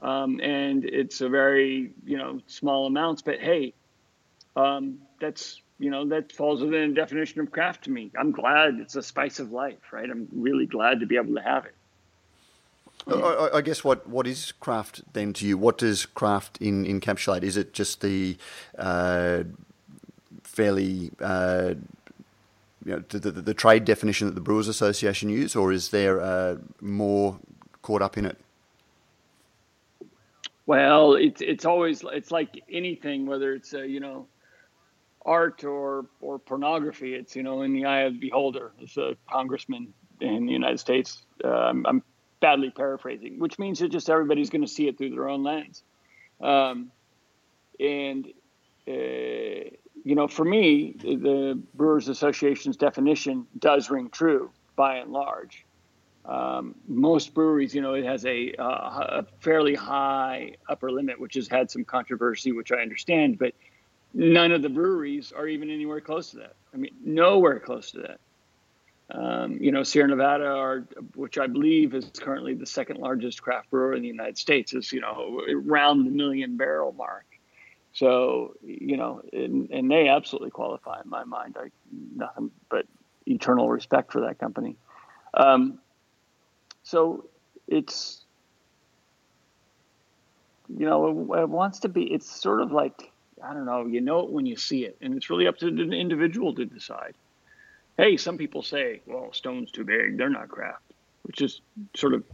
[0.00, 3.74] Um, and it's a very, you know, small amounts, but hey,
[4.54, 8.10] um, that's, you know, that falls within the definition of craft to me.
[8.18, 10.08] I'm glad it's a spice of life, right?
[10.08, 11.74] I'm really glad to be able to have it.
[13.08, 15.56] I, I, guess what, what is craft then to you?
[15.58, 17.44] What does craft in, encapsulate?
[17.44, 18.36] Is it just the
[18.76, 19.44] uh,
[20.42, 21.74] fairly uh,
[22.84, 26.20] you know, the, the, the, trade definition that the Brewers Association use, or is there
[26.20, 27.38] uh, more
[27.82, 28.38] caught up in it?
[30.66, 34.26] Well, it's it's always it's like anything, whether it's you know
[35.26, 37.14] art or or pornography.
[37.14, 38.72] It's you know in the eye of the beholder.
[38.82, 42.02] As a congressman in the United States, um, I'm
[42.40, 45.82] badly paraphrasing, which means that just everybody's going to see it through their own lens.
[46.40, 46.90] Um,
[47.78, 48.26] and
[48.88, 49.70] uh,
[50.04, 55.64] you know, for me, the Brewers Association's definition does ring true by and large.
[56.24, 61.34] Um, most breweries, you know, it has a, uh, a, fairly high upper limit, which
[61.34, 63.54] has had some controversy, which I understand, but
[64.16, 66.54] none of the breweries are even anywhere close to that.
[66.72, 68.20] I mean, nowhere close to that.
[69.08, 70.80] Um, you know, Sierra Nevada, are,
[71.14, 74.90] which I believe is currently the second largest craft brewer in the United States, is
[74.92, 77.26] you know around the million barrel mark.
[77.92, 81.56] So you know, and, and they absolutely qualify in my mind.
[81.58, 81.68] I
[82.16, 82.86] nothing but
[83.26, 84.76] eternal respect for that company.
[85.34, 85.78] Um,
[86.82, 87.28] so
[87.68, 88.24] it's
[90.68, 92.02] you know it, it, wants to be.
[92.12, 93.86] It's sort of like I don't know.
[93.86, 96.64] You know it when you see it, and it's really up to the individual to
[96.64, 97.14] decide.
[97.96, 101.60] Hey, some people say, "Well, Stone's too big; they're not craft," which is
[101.94, 102.24] sort of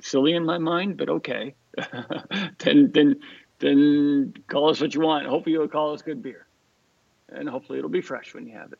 [0.00, 1.54] silly in my mind, but okay.
[2.58, 3.20] then then
[3.58, 5.26] then call us what you want.
[5.26, 6.46] Hopefully, you'll call us good beer,
[7.28, 8.78] and hopefully, it'll be fresh when you have it.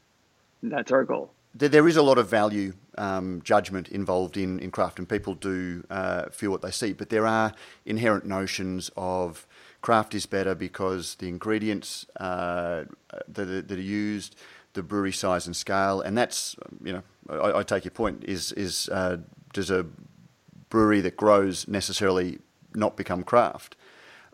[0.61, 1.33] And that's our goal.
[1.55, 5.85] There is a lot of value um, judgment involved in, in craft, and people do
[5.91, 6.95] uh, feel what they see.
[6.95, 7.53] But there are
[7.85, 9.47] inherent notions of
[9.83, 12.85] craft is better because the ingredients uh,
[13.29, 14.37] that, that, are used,
[14.73, 18.53] the brewery size and scale, and that's you know I, I take your point is
[18.53, 19.19] is uh,
[19.53, 19.87] does a
[20.71, 22.39] brewery that grows necessarily
[22.75, 23.77] not become craft?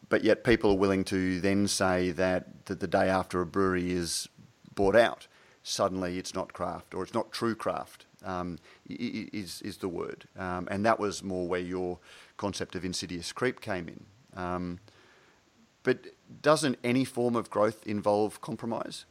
[0.09, 3.93] but yet people are willing to then say that, that the day after a brewery
[3.93, 4.29] is
[4.75, 5.27] bought out,
[5.63, 8.59] suddenly it's not craft or it's not true craft um,
[8.89, 10.27] is, is the word.
[10.37, 11.99] Um, and that was more where your
[12.37, 14.05] concept of insidious creep came in.
[14.41, 14.79] Um,
[15.83, 16.07] but
[16.43, 19.05] doesn't any form of growth involve compromise?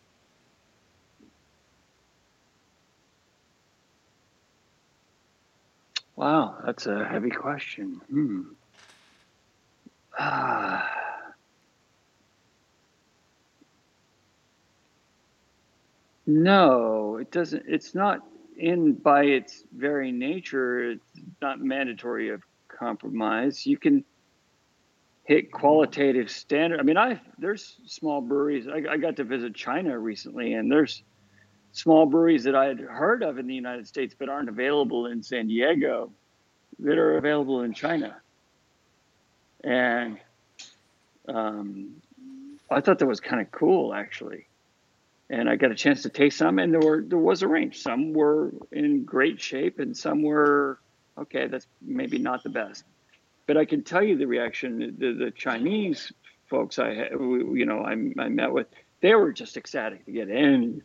[6.16, 8.02] Wow, that's a heavy question.
[8.10, 8.42] Hmm.
[10.20, 10.92] Ah.
[16.26, 17.64] no, it doesn't.
[17.68, 18.22] It's not
[18.58, 20.92] in by its very nature.
[20.92, 23.68] It's not mandatory of compromise.
[23.68, 24.04] You can
[25.28, 26.80] hit qualitative standard.
[26.80, 28.68] I mean, I there's small breweries.
[28.68, 31.04] I, I got to visit China recently, and there's
[31.72, 35.22] small breweries that I had heard of in the United States but aren't available in
[35.22, 36.12] San Diego
[36.80, 38.16] that are available in China
[39.64, 40.18] and
[41.28, 42.02] um,
[42.72, 44.48] I thought that was kind of cool actually.
[45.30, 47.80] And I got a chance to taste some, and there were there was a range.
[47.80, 50.80] Some were in great shape, and some were
[51.18, 51.48] okay.
[51.48, 52.86] That's maybe not the best,
[53.48, 54.96] but I can tell you the reaction.
[55.00, 56.12] The, the Chinese
[56.46, 58.68] folks I you know I, I met with,
[59.02, 60.82] they were just ecstatic to get anything.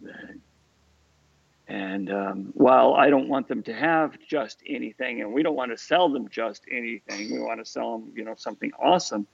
[1.69, 5.71] And um, while I don't want them to have just anything, and we don't want
[5.71, 9.27] to sell them just anything, we want to sell them, you know, something awesome.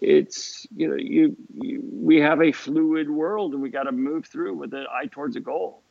[0.00, 4.26] It's you know, you, you we have a fluid world, and we got to move
[4.26, 5.82] through with an eye towards a goal.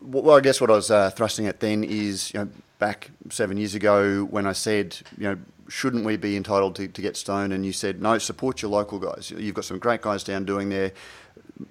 [0.00, 3.56] Well, I guess what I was uh, thrusting at then is, you know, back seven
[3.56, 7.52] years ago when I said, you know, shouldn't we be entitled to, to get stoned?
[7.52, 9.30] And you said, no, support your local guys.
[9.30, 10.92] You've got some great guys down doing there.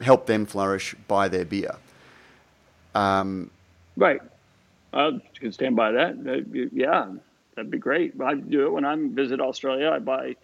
[0.02, 1.76] Help them flourish, buy their beer.
[2.94, 3.52] Um,
[3.98, 4.22] right.
[4.94, 6.70] I can stand by that.
[6.74, 7.12] yeah,
[7.56, 8.14] that'd be great.
[8.22, 9.92] I do it when I visit Australia.
[9.92, 10.36] I buy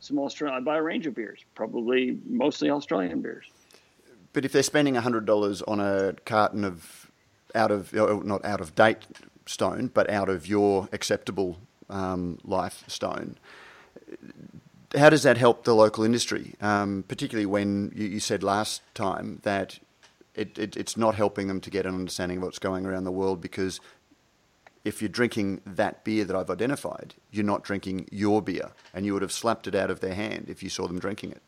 [0.00, 0.60] some Australian.
[0.60, 3.46] I buy a range of beers, probably mostly Australian beers.
[4.32, 6.99] But if they're spending hundred dollars on a carton of
[7.54, 9.06] out of not out of date
[9.46, 11.58] stone, but out of your acceptable
[11.88, 13.36] um, life stone,
[14.96, 16.54] how does that help the local industry?
[16.60, 19.78] Um, particularly when you, you, said last time that
[20.34, 23.12] it, it, it's not helping them to get an understanding of what's going around the
[23.12, 23.80] world because
[24.84, 29.12] if you're drinking that beer that I've identified, you're not drinking your beer, and you
[29.12, 31.42] would have slapped it out of their hand if you saw them drinking it.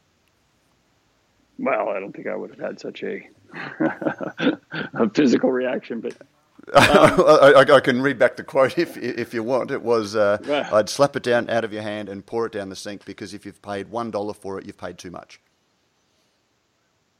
[1.58, 3.26] Well, I don't think I would have had such a,
[4.94, 6.14] a physical reaction, but
[6.74, 9.70] um, I, I, can read back the quote if if you want.
[9.70, 10.38] It was, uh,
[10.72, 13.34] "I'd slap it down out of your hand and pour it down the sink because
[13.34, 15.40] if you've paid one dollar for it, you've paid too much."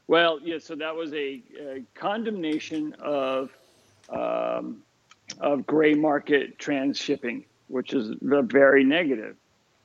[0.07, 0.59] Well, yeah.
[0.59, 3.51] So that was a, a condemnation of
[4.09, 4.81] um,
[5.41, 9.35] of gray market transshipping, which is very negative,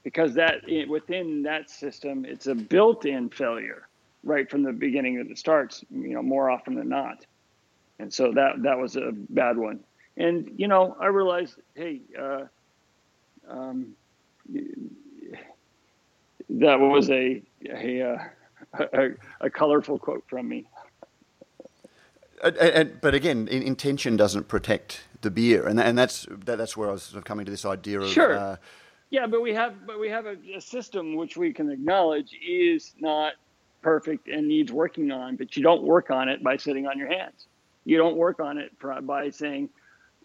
[0.05, 3.88] because that within that system, it's a built-in failure
[4.25, 5.85] right from the beginning that it starts.
[5.91, 7.27] You know, more often than not,
[7.99, 9.81] and so that that was a bad one.
[10.17, 12.45] And you know, I realized, hey, uh,
[13.49, 13.95] um,
[16.51, 18.19] that was a a, uh,
[18.93, 19.09] a
[19.41, 20.67] a colorful quote from me.
[22.43, 26.89] And, and, but again, intention doesn't protect the beer, and and that's that, that's where
[26.89, 28.37] I was sort of coming to this idea of sure.
[28.37, 28.57] Uh,
[29.11, 32.95] yeah, but we have but we have a, a, system which we can acknowledge is
[33.01, 33.33] not
[33.83, 35.37] perfect and needs working on.
[35.37, 37.47] But you don't work on it by sitting on your hands.
[37.85, 38.73] You don't work on it
[39.07, 39.71] by saying,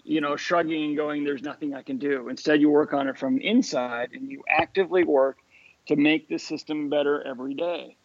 [0.03, 3.17] you know, shrugging and going, "There's nothing I can do." Instead, you work on it
[3.17, 5.37] from inside, and you actively work
[5.87, 7.97] to make the system better every day.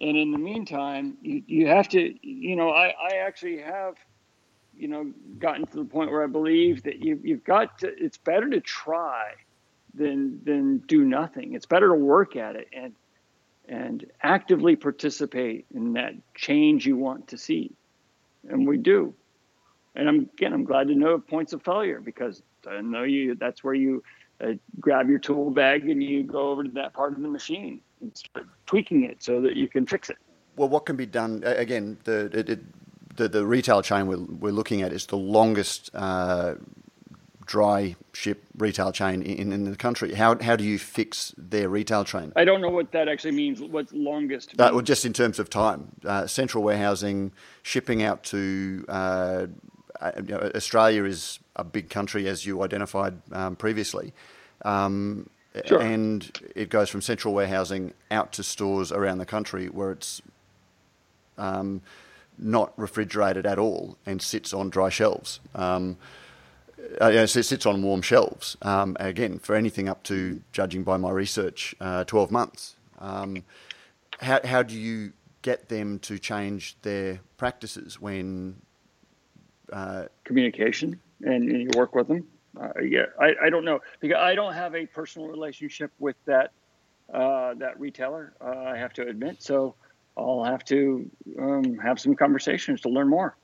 [0.00, 3.94] And in the meantime, you, you have to, you know, I, I actually have
[4.76, 8.16] you know, gotten to the point where I believe that you, you've got to, it's
[8.16, 9.32] better to try
[9.94, 11.54] than, than do nothing.
[11.54, 12.94] It's better to work at it and,
[13.68, 17.72] and actively participate in that change you want to see.
[18.48, 19.14] And we do.
[19.94, 23.62] And I'm, again, I'm glad to know points of failure because I know you, that's
[23.62, 24.02] where you
[24.40, 27.80] uh, grab your tool bag and you go over to that part of the machine
[28.00, 30.16] and start tweaking it so that you can fix it.
[30.56, 31.42] Well, what can be done?
[31.44, 32.60] Again, the, it, it
[33.16, 36.54] the, the retail chain we're, we're looking at is the longest uh,
[37.52, 40.14] dry ship retail chain in, in the country.
[40.14, 42.32] How, how do you fix their retail chain?
[42.34, 43.60] I don't know what that actually means.
[43.60, 44.54] What's longest?
[44.58, 47.30] Uh, well, just in terms of time, uh, central warehousing,
[47.62, 49.46] shipping out to uh,
[50.00, 54.14] uh, you know, Australia is a big country, as you identified um, previously.
[54.64, 55.28] Um,
[55.66, 55.82] sure.
[55.82, 60.22] And it goes from central warehousing out to stores around the country where it's
[61.36, 61.82] um,
[62.38, 65.38] not refrigerated at all and sits on dry shelves.
[65.54, 65.98] Um,
[67.00, 68.56] uh, it sits on warm shelves.
[68.62, 72.76] Um, again, for anything up to, judging by my research, uh, 12 months.
[72.98, 73.44] Um,
[74.20, 78.56] how, how do you get them to change their practices when.
[79.72, 82.26] Uh, Communication and, and, you work with them?
[82.60, 83.80] Uh, yeah, I, I don't know.
[84.00, 86.52] Because I don't have a personal relationship with that,
[87.12, 89.42] uh, that retailer, uh, I have to admit.
[89.42, 89.74] So
[90.16, 93.36] I'll have to um, have some conversations to learn more.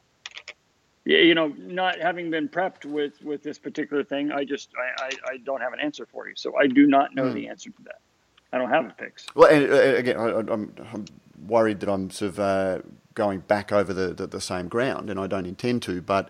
[1.09, 5.05] Yeah, you know, not having been prepped with with this particular thing, I just I,
[5.07, 6.35] I, I don't have an answer for you.
[6.37, 7.33] So I do not know mm.
[7.33, 8.01] the answer to that.
[8.53, 9.25] I don't have a fix.
[9.35, 11.05] Well, and, uh, again, I, am I'm, I'm
[11.47, 12.79] worried that I'm sort of uh,
[13.15, 16.03] going back over the, the, the same ground, and I don't intend to.
[16.03, 16.29] But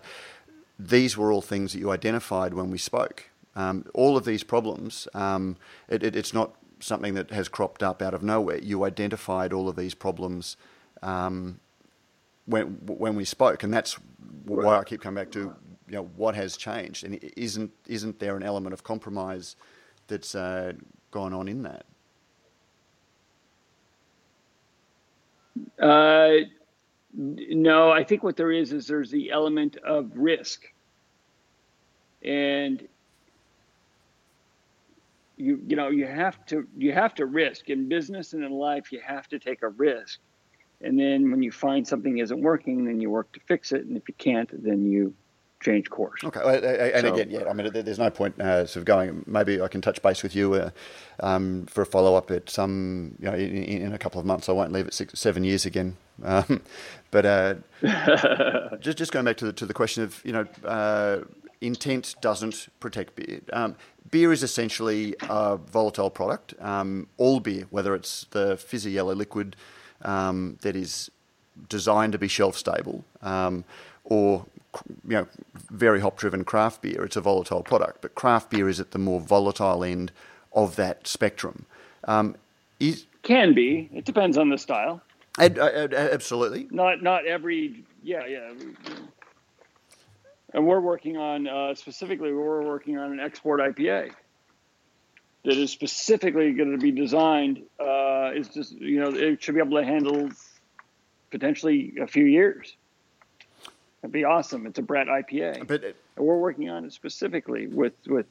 [0.79, 3.29] these were all things that you identified when we spoke.
[3.57, 5.57] Um, all of these problems, um,
[5.89, 8.59] it, it, it's not something that has cropped up out of nowhere.
[8.59, 10.55] You identified all of these problems
[11.01, 11.59] um,
[12.45, 13.99] when when we spoke, and that's
[14.45, 15.39] why I keep coming back to
[15.87, 19.55] you know what has changed, and isn't isn't there an element of compromise
[20.07, 20.73] that's uh,
[21.11, 21.85] gone on in that?
[25.79, 26.45] Uh,
[27.13, 30.63] no, I think what there is is there's the element of risk,
[32.23, 32.87] and
[35.37, 37.69] you you know you have to you have to risk.
[37.69, 40.19] In business and in life you have to take a risk
[40.81, 43.97] and then when you find something isn't working then you work to fix it and
[43.97, 45.13] if you can't then you
[45.59, 46.23] change course.
[46.23, 49.23] Okay, and so, again, yeah, I mean, there's no point uh, sort of going.
[49.27, 50.69] Maybe I can touch base with you uh,
[51.19, 54.49] um, for a follow up at some, you know, in, in, a couple of months.
[54.49, 55.97] I won't leave it six, seven years again.
[56.23, 56.61] Um,
[57.11, 57.55] but uh,
[58.79, 60.45] just just going back to the to the question of you know.
[60.63, 61.19] Uh,
[61.61, 63.41] intent doesn't protect beer.
[63.51, 63.75] Um,
[64.09, 66.53] beer is essentially a volatile product.
[66.61, 69.57] Um, all beer, whether it's the fizzy yellow liquid
[70.03, 71.11] um, that is
[71.67, 73.63] designed to be shelf stable, um,
[74.05, 74.45] or
[75.07, 75.27] you know,
[75.71, 78.01] very hop driven craft beer, it's a volatile product.
[78.01, 80.11] But craft beer is at the more volatile end
[80.53, 81.65] of that spectrum.
[82.05, 82.35] Um,
[82.79, 83.89] is, Can be.
[83.93, 85.01] It depends on the style.
[85.37, 86.67] Ad, ad, absolutely.
[86.71, 87.83] Not not every.
[88.03, 88.51] Yeah, yeah.
[90.53, 92.33] And we're working on uh, specifically.
[92.33, 94.11] We're working on an export IPA
[95.43, 97.63] that is specifically going to be designed.
[97.79, 100.29] Uh, is just you know it should be able to handle
[101.31, 102.75] potentially a few years.
[104.01, 104.65] That'd be awesome.
[104.65, 108.25] It's a Brett IPA, but and we're working on it specifically with with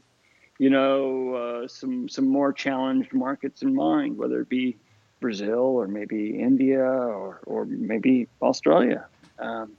[0.58, 4.76] you know uh, some some more challenged markets in mind, whether it be
[5.20, 9.06] Brazil or maybe India or or maybe Australia.
[9.38, 9.72] Um,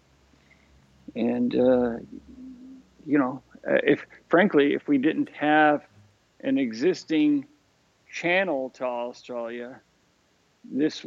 [1.16, 1.98] and uh,
[3.06, 5.84] you know, uh, if frankly, if we didn't have
[6.42, 7.46] an existing
[8.12, 9.82] channel to Australia,
[10.64, 11.06] this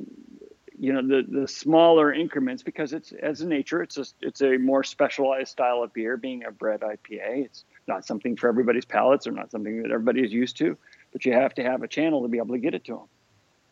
[0.78, 4.56] you know the the smaller increments because it's as a nature it's a it's a
[4.56, 9.26] more specialized style of beer being a Brett IPA it's not something for everybody's palates
[9.26, 10.76] or not something that everybody is used to
[11.12, 13.08] but you have to have a channel to be able to get it to them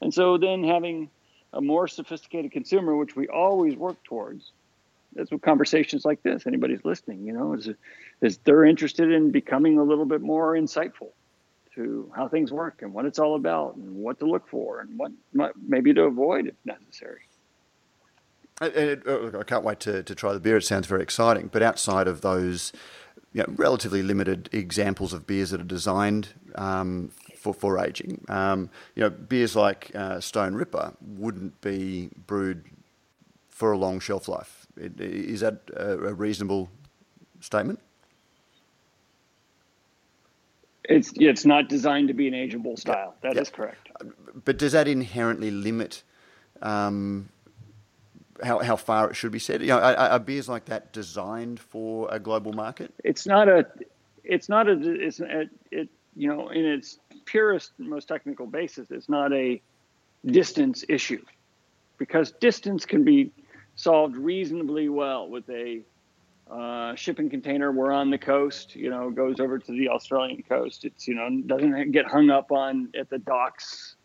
[0.01, 1.11] and so then having
[1.53, 4.53] a more sophisticated consumer which we always work towards
[5.15, 7.71] that's what conversations like this anybody's listening you know is
[8.21, 11.09] is they're interested in becoming a little bit more insightful
[11.81, 14.99] to how things work and what it's all about and what to look for and
[14.99, 15.13] what
[15.67, 17.21] maybe to avoid if necessary.
[18.63, 20.59] I can't wait to, to try the beer.
[20.59, 21.49] It sounds very exciting.
[21.51, 22.73] But outside of those
[23.33, 28.69] you know, relatively limited examples of beers that are designed um, for, for aging, um,
[28.95, 32.65] you know, beers like uh, Stone Ripper wouldn't be brewed
[33.49, 34.67] for a long shelf life.
[34.77, 36.71] Is that a reasonable
[37.41, 37.81] statement?
[40.91, 43.15] It's it's not designed to be an ageable style.
[43.23, 43.43] That yeah.
[43.43, 43.89] is correct.
[44.45, 46.03] But does that inherently limit
[46.63, 47.29] um,
[48.43, 49.61] how how far it should be set?
[49.61, 52.93] You know, are, are, beers like that designed for a global market?
[53.05, 53.67] It's not a.
[54.25, 54.73] It's not a.
[54.83, 55.89] It's a, it.
[56.17, 59.63] You know, in its purest, most technical basis, it's not a
[60.27, 61.25] distance issue,
[61.99, 63.31] because distance can be
[63.77, 65.83] solved reasonably well with a
[66.51, 67.71] uh, shipping container.
[67.71, 70.85] We're on the coast, you know, goes over to the Australian coast.
[70.85, 73.97] It's, you know, doesn't get hung up on at the docks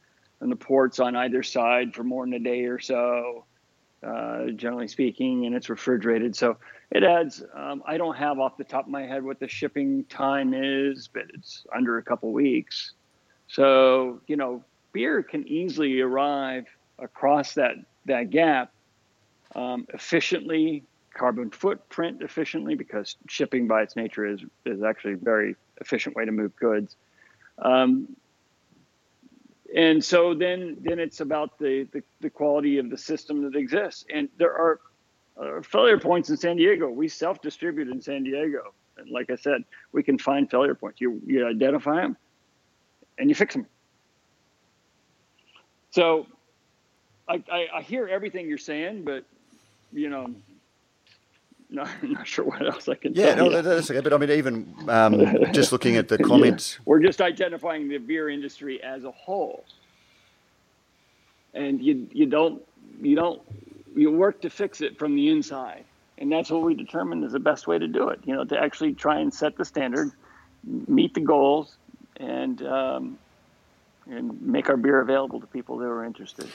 [0.42, 3.46] and the ports on either side for more than a day or so,
[4.06, 6.36] uh, generally speaking, and it's refrigerated.
[6.36, 6.58] So
[6.92, 10.04] it adds, um, I don't have off the top of my head what the shipping
[10.06, 12.94] time is, but it's under a couple weeks.
[13.48, 16.66] So, you know, beer can easily arrive
[17.00, 17.76] across that,
[18.06, 18.72] that gap
[19.56, 20.84] um, efficiently
[21.16, 26.26] carbon footprint efficiently because shipping by its nature is is actually a very efficient way
[26.26, 26.96] to move goods.
[27.60, 28.16] Um,
[29.76, 34.06] and so then then it's about the, the, the quality of the system that exists.
[34.14, 34.80] And there are
[35.38, 36.90] uh, failure points in San Diego.
[36.90, 41.02] We self distribute in San Diego, and like I said, we can find failure points.
[41.02, 42.18] You you identify them,
[43.18, 43.66] and you fix them.
[45.92, 46.28] So
[47.28, 49.24] I, I, I hear everything you're saying, but
[49.94, 50.36] you know
[51.70, 53.14] no, I'm not sure what else I can.
[53.14, 54.02] Yeah, no, that's okay.
[54.02, 55.20] But I mean, even um,
[55.52, 56.84] just looking at the comments, yeah.
[56.86, 59.66] we're just identifying the beer industry as a whole,
[61.54, 62.62] and you you don't
[63.02, 63.42] you don't
[63.96, 65.84] you work to fix it from the inside,
[66.18, 68.20] and that's what we determined is the best way to do it.
[68.26, 70.12] You know, to actually try and set the standard,
[70.64, 71.78] meet the goals,
[72.18, 73.18] and um,
[74.10, 76.48] and make our beer available to people that are interested.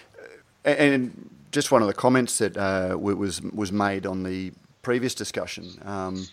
[0.64, 4.52] And just one of the comments that uh, was was made on the
[4.82, 6.26] previous discussion, um,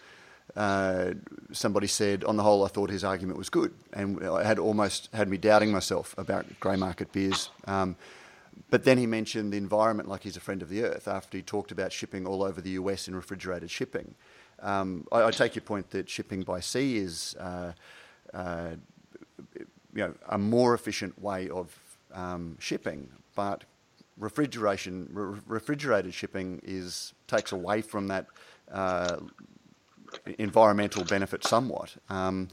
[0.55, 1.13] uh,
[1.51, 5.09] somebody said, on the whole, I thought his argument was good, and it had almost
[5.13, 7.49] had me doubting myself about grey market beers.
[7.65, 7.95] Um,
[8.69, 11.43] but then he mentioned the environment like he's a friend of the earth after he
[11.43, 14.15] talked about shipping all over the US in refrigerated shipping.
[14.59, 17.73] Um, I, I, take your point that shipping by sea is uh,
[18.33, 18.69] uh,
[19.93, 21.79] you know, a more efficient way of
[22.11, 23.63] um, shipping, but
[24.17, 28.27] refrigeration, re- refrigerated shipping is takes away from that
[28.71, 29.17] uh,
[30.37, 32.47] environmental benefit somewhat, um,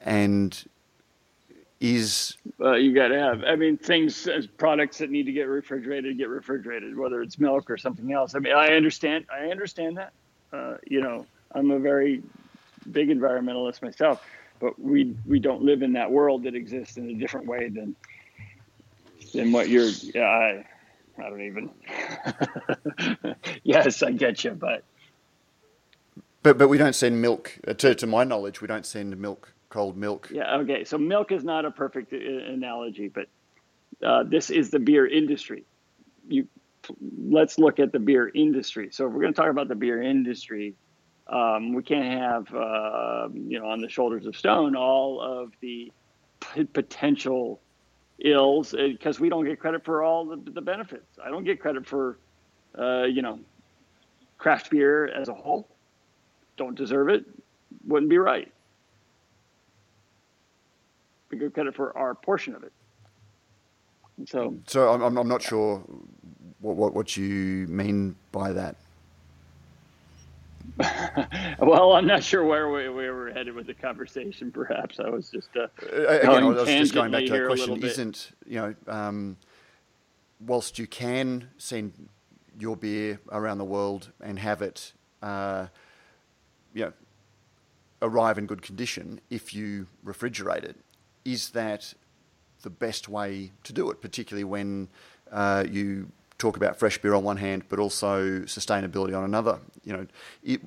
[0.00, 0.64] and
[1.80, 3.42] is uh, you got to have.
[3.44, 7.70] I mean, things as products that need to get refrigerated get refrigerated, whether it's milk
[7.70, 8.34] or something else.
[8.34, 9.26] I mean, I understand.
[9.32, 10.12] I understand that.
[10.52, 12.22] Uh, you know, I'm a very
[12.92, 14.24] big environmentalist myself,
[14.58, 17.96] but we we don't live in that world that exists in a different way than
[19.32, 19.88] than what you're.
[20.14, 20.62] Yeah,
[21.22, 21.70] I, I don't even.
[23.62, 24.84] yes, I get you, but
[26.42, 27.58] but but we don't send milk.
[27.66, 30.28] Uh, to to my knowledge, we don't send milk, cold milk.
[30.32, 30.56] Yeah.
[30.58, 30.84] Okay.
[30.84, 33.26] So milk is not a perfect uh, analogy, but
[34.04, 35.64] uh, this is the beer industry.
[36.28, 36.46] You
[37.28, 38.88] let's look at the beer industry.
[38.90, 40.74] So if we're going to talk about the beer industry,
[41.26, 45.92] um, we can't have uh, you know on the shoulders of stone all of the
[46.40, 47.60] p- potential
[48.24, 51.18] ills because uh, we don't get credit for all the, the benefits.
[51.22, 52.18] I don't get credit for
[52.78, 53.38] uh, you know
[54.38, 55.68] craft beer as a whole.
[56.56, 57.24] Don't deserve it.
[57.86, 58.52] Wouldn't be right.
[61.30, 62.72] We get credit for our portion of it.
[64.26, 65.82] So, so I'm, I'm not sure
[66.58, 68.76] what, what, what you mean by that.
[71.58, 74.50] well, I'm not sure where we, we, were headed with the conversation.
[74.50, 76.44] Perhaps I was just uh, again.
[76.44, 77.82] I was just going back to that question.
[77.82, 79.36] Isn't you know, um,
[80.40, 82.08] whilst you can send
[82.58, 85.66] your beer around the world and have it, uh,
[86.74, 86.92] you know,
[88.02, 90.76] arrive in good condition if you refrigerate it,
[91.24, 91.94] is that
[92.62, 94.00] the best way to do it?
[94.00, 94.88] Particularly when
[95.30, 96.10] uh, you
[96.40, 99.58] talk about fresh beer on one hand, but also sustainability on another.
[99.84, 100.06] You know,
[100.42, 100.60] it,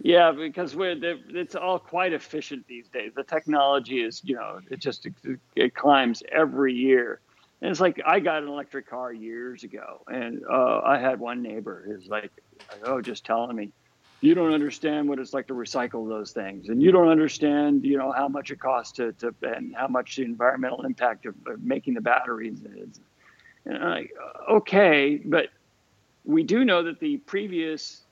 [0.00, 3.12] yeah, because we're it's all quite efficient these days.
[3.14, 5.08] The technology is, you know, it just
[5.56, 7.20] it, climbs every year.
[7.60, 11.42] And it's like I got an electric car years ago, and uh, I had one
[11.42, 12.30] neighbor who's like,
[12.84, 13.72] "Oh, just telling me,
[14.20, 17.98] you don't understand what it's like to recycle those things, and you don't understand, you
[17.98, 21.94] know, how much it costs to, to and how much the environmental impact of making
[21.94, 23.00] the batteries is."
[23.64, 24.14] And I'm like,
[24.50, 25.48] okay, but
[26.24, 28.02] we do know that the previous,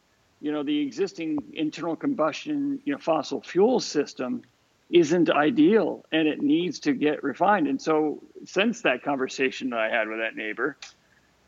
[0.40, 4.42] you know, the existing internal combustion, you know, fossil fuel system
[4.90, 7.66] isn't ideal and it needs to get refined.
[7.66, 10.76] And so, since that conversation that I had with that neighbor,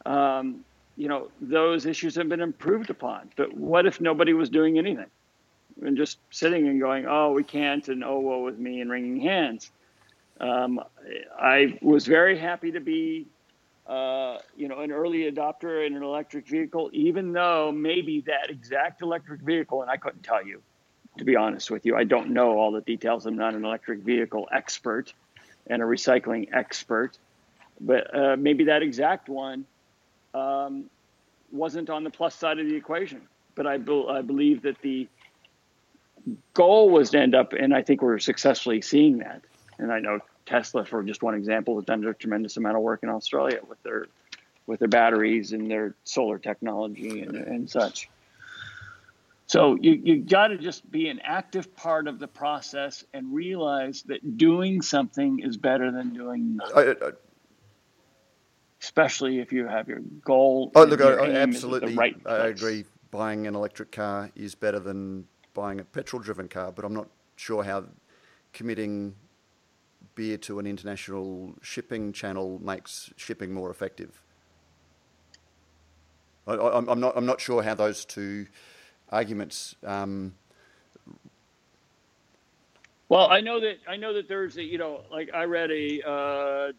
[0.05, 0.65] um,
[0.97, 3.31] you know, those issues have been improved upon.
[3.37, 5.07] But what if nobody was doing anything
[5.81, 9.21] and just sitting and going, oh, we can't, and oh, woe with me, and wringing
[9.21, 9.71] hands?
[10.41, 10.81] Um,
[11.41, 13.27] I was very happy to be
[13.89, 19.01] uh, you know, an early adopter in an electric vehicle, even though maybe that exact
[19.01, 20.61] electric vehicle, and I couldn't tell you,
[21.17, 23.25] to be honest with you, I don't know all the details.
[23.25, 25.13] I'm not an electric vehicle expert
[25.67, 27.19] and a recycling expert,
[27.81, 29.65] but uh, maybe that exact one
[30.35, 30.85] um,
[31.51, 33.23] wasn't on the plus side of the equation.
[33.55, 35.09] But I, be- I believe that the
[36.53, 39.43] goal was to end up, and I think we're successfully seeing that.
[39.79, 43.03] And I know Tesla, for just one example, has done a tremendous amount of work
[43.03, 44.07] in Australia with their
[44.67, 48.09] with their batteries and their solar technology and, and such.
[49.47, 54.03] So you you got to just be an active part of the process and realize
[54.05, 56.97] that doing something is better than doing nothing.
[57.03, 57.11] I, I,
[58.81, 60.71] Especially if you have your goal.
[60.75, 61.97] Oh, look, I, absolutely.
[61.97, 62.85] Right I agree.
[63.11, 67.65] Buying an electric car is better than buying a petrol-driven car, but I'm not sure
[67.65, 67.85] how
[68.53, 69.15] committing
[70.19, 74.21] beer to an international shipping channel makes shipping more effective.
[76.45, 78.49] I, am not, I'm not sure how those two
[79.11, 79.77] arguments.
[79.85, 80.35] Um,
[83.09, 86.03] well, I know that I know that there's a you know like I read a
[86.03, 86.73] uh,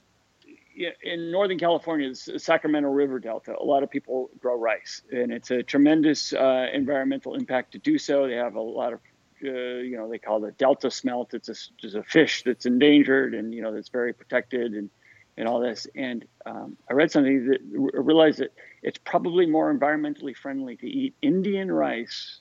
[1.02, 3.56] in Northern California, the Sacramento River Delta.
[3.58, 7.98] A lot of people grow rice, and it's a tremendous uh, environmental impact to do
[7.98, 8.28] so.
[8.28, 9.00] They have a lot of
[9.44, 11.34] uh, you know, they call it delta smelt.
[11.34, 14.90] It's a, a fish that's endangered and, you know, that's very protected and,
[15.38, 15.88] and all this.
[15.96, 21.16] And um, I read something that realized that it's probably more environmentally friendly to eat
[21.22, 22.40] Indian rice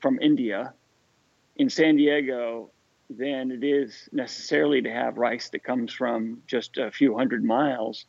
[0.00, 0.74] from India
[1.56, 2.70] in San Diego
[3.10, 8.06] than it is necessarily to have rice that comes from just a few hundred miles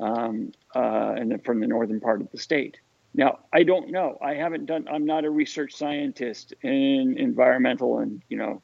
[0.00, 2.78] um, uh, and from the northern part of the state.
[3.16, 4.18] Now, I don't know.
[4.20, 4.86] I haven't done.
[4.92, 8.62] I'm not a research scientist in environmental and you know,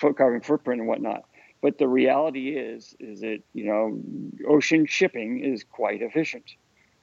[0.00, 1.24] carbon footprint and whatnot.
[1.60, 4.00] But the reality is, is that you know,
[4.48, 6.50] ocean shipping is quite efficient,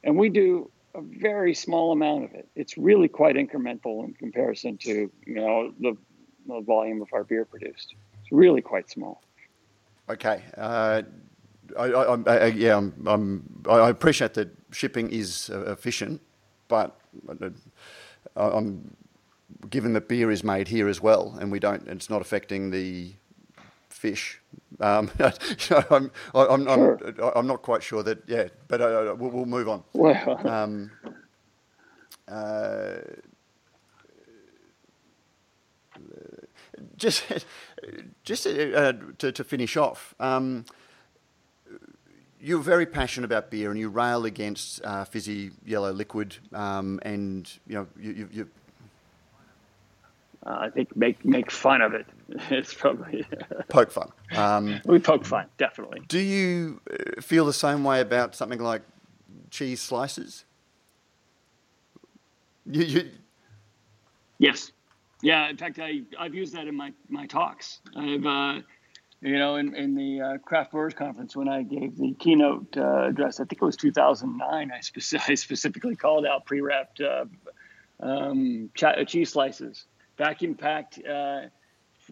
[0.04, 2.50] and we do a very small amount of it.
[2.56, 5.96] It's really quite incremental in comparison to you know the,
[6.48, 7.94] the volume of our beer produced.
[8.24, 9.22] It's really quite small.
[10.10, 10.42] Okay.
[10.58, 11.04] Uh,
[11.78, 16.22] I, I, I, yeah, I'm, I'm, i appreciate that shipping is uh, efficient
[16.68, 17.00] but
[17.42, 17.50] uh,
[18.36, 18.96] I'm
[19.70, 23.14] given that beer is made here as well, and we don't, it's not affecting the
[23.90, 24.40] fish.
[24.80, 25.26] Um, you
[25.72, 27.00] know, I'm, I'm, sure.
[27.06, 29.84] I'm, I'm, not quite sure that, yeah, but uh, we'll, we'll, move on.
[29.94, 30.40] Well.
[30.48, 30.92] Um,
[32.28, 32.98] uh,
[36.98, 37.24] just
[38.24, 40.66] just uh, to, to finish off, um,
[42.48, 47.52] you're very passionate about beer, and you rail against uh, fizzy yellow liquid, um, and
[47.68, 48.50] you know you, you, you
[50.46, 52.06] uh, I think make make fun of it.
[52.50, 53.26] It's probably
[53.70, 54.12] poke fun.
[54.36, 56.02] Um, we poke fun, definitely.
[56.08, 58.82] Do you uh, feel the same way about something like
[59.50, 60.46] cheese slices?
[62.66, 63.10] You, you...
[64.40, 64.72] Yes.
[65.22, 65.50] Yeah.
[65.50, 67.80] In fact, I I've used that in my my talks.
[67.96, 68.60] I've uh,
[69.22, 73.08] you know in in the uh, craft brewers conference when I gave the keynote uh,
[73.08, 73.40] address.
[73.40, 74.72] I think it was 2009.
[74.72, 77.26] I, speci- I specifically called out pre-wrapped uh,
[78.00, 79.86] um, ch- cheese slices
[80.18, 81.42] vacuum packed, uh,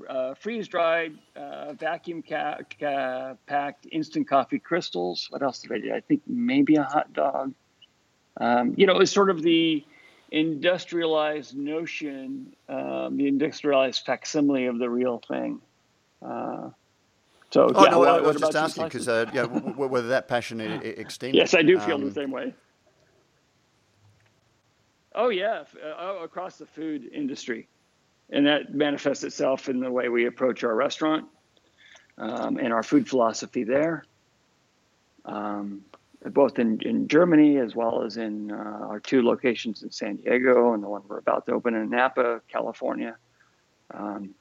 [0.08, 5.28] uh, freeze dried, uh, vacuum ca- ca- packed instant coffee crystals.
[5.30, 5.93] What else did I do?
[5.93, 7.53] I think maybe a hot dog.
[8.38, 9.84] Um, you know, it's sort of the
[10.32, 15.62] industrialized notion, um, the industrialized facsimile of the real thing.
[17.52, 20.60] So, oh, yeah, no, what, I was just asking because uh, yeah, whether that passion
[20.60, 21.36] extends.
[21.36, 22.54] Yes, I do feel um, the same way.
[25.14, 25.64] Oh yeah,
[25.98, 27.70] uh, across the food industry
[28.30, 31.26] and that manifests itself in the way we approach our restaurant
[32.18, 34.04] um, and our food philosophy there,
[35.26, 35.82] um,
[36.26, 40.74] both in, in Germany as well as in uh, our two locations in San Diego
[40.74, 43.16] and the one we're about to open in Napa, California.
[43.93, 44.34] Um,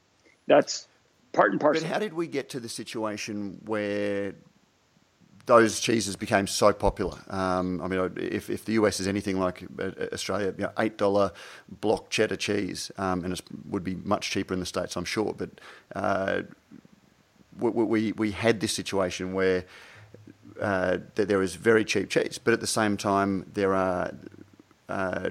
[0.47, 0.89] that's
[1.35, 1.83] part and parcel.
[1.83, 4.35] But how did we get to the situation where
[5.47, 7.19] those cheeses became so popular.
[7.29, 10.97] Um, I mean, if, if the US is anything like uh, Australia, you know, eight
[10.97, 11.33] dollar
[11.69, 15.35] block cheddar cheese, um, and it would be much cheaper in the states, I'm sure.
[15.37, 15.51] But
[15.95, 16.43] uh,
[17.59, 19.65] we, we, we had this situation where
[20.61, 24.15] uh, there is very cheap cheese, but at the same time there are
[24.89, 25.31] uh,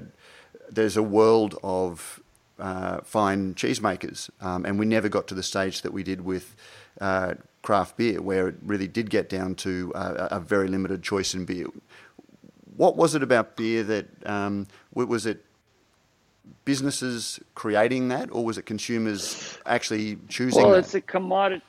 [0.70, 2.20] there's a world of
[2.58, 6.54] uh, fine cheesemakers, um, and we never got to the stage that we did with
[7.00, 11.34] uh, craft beer, where it really did get down to uh, a very limited choice
[11.34, 11.66] in beer.
[12.76, 15.44] What was it about beer that um, was it
[16.64, 20.62] businesses creating that, or was it consumers actually choosing?
[20.62, 20.78] Well, that?
[20.80, 21.62] it's a commodity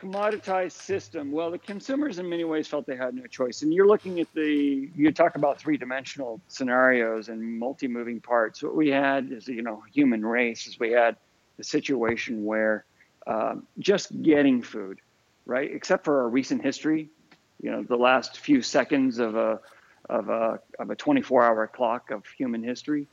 [0.00, 1.32] commoditized system.
[1.32, 3.62] Well, the consumers in many ways felt they had no choice.
[3.62, 8.62] And you're looking at the you talk about three dimensional scenarios and multi moving parts.
[8.62, 11.16] What we had is you know human race is we had
[11.56, 12.84] the situation where
[13.26, 15.00] um, just getting food
[15.46, 15.70] right?
[15.72, 17.08] Except for our recent history,
[17.62, 19.60] you know, the last few seconds of a
[20.08, 23.06] of a of a 24-hour clock of human history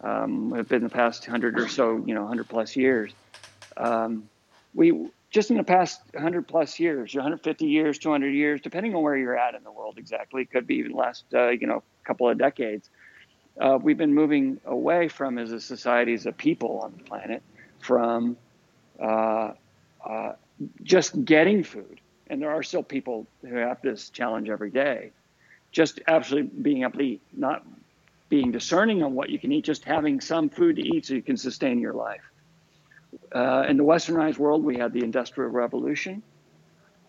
[0.00, 3.12] um, have been the past 100 or so, you know, 100 plus years.
[3.76, 4.28] Um,
[4.74, 9.16] we just in the past 100 plus years, 150 years, 200 years, depending on where
[9.16, 12.36] you're at in the world exactly, could be even last, uh, you know, couple of
[12.36, 12.90] decades.
[13.58, 17.42] Uh, we've been moving away from, as a society, as a people on the planet,
[17.80, 18.36] from
[19.00, 19.52] uh,
[20.06, 20.32] uh
[20.82, 25.12] just getting food, and there are still people who have this challenge every day,
[25.72, 27.64] just absolutely being able to eat, not
[28.28, 31.22] being discerning on what you can eat, just having some food to eat so you
[31.22, 32.31] can sustain your life.
[33.34, 36.22] Uh, in the westernized world, we had the Industrial Revolution,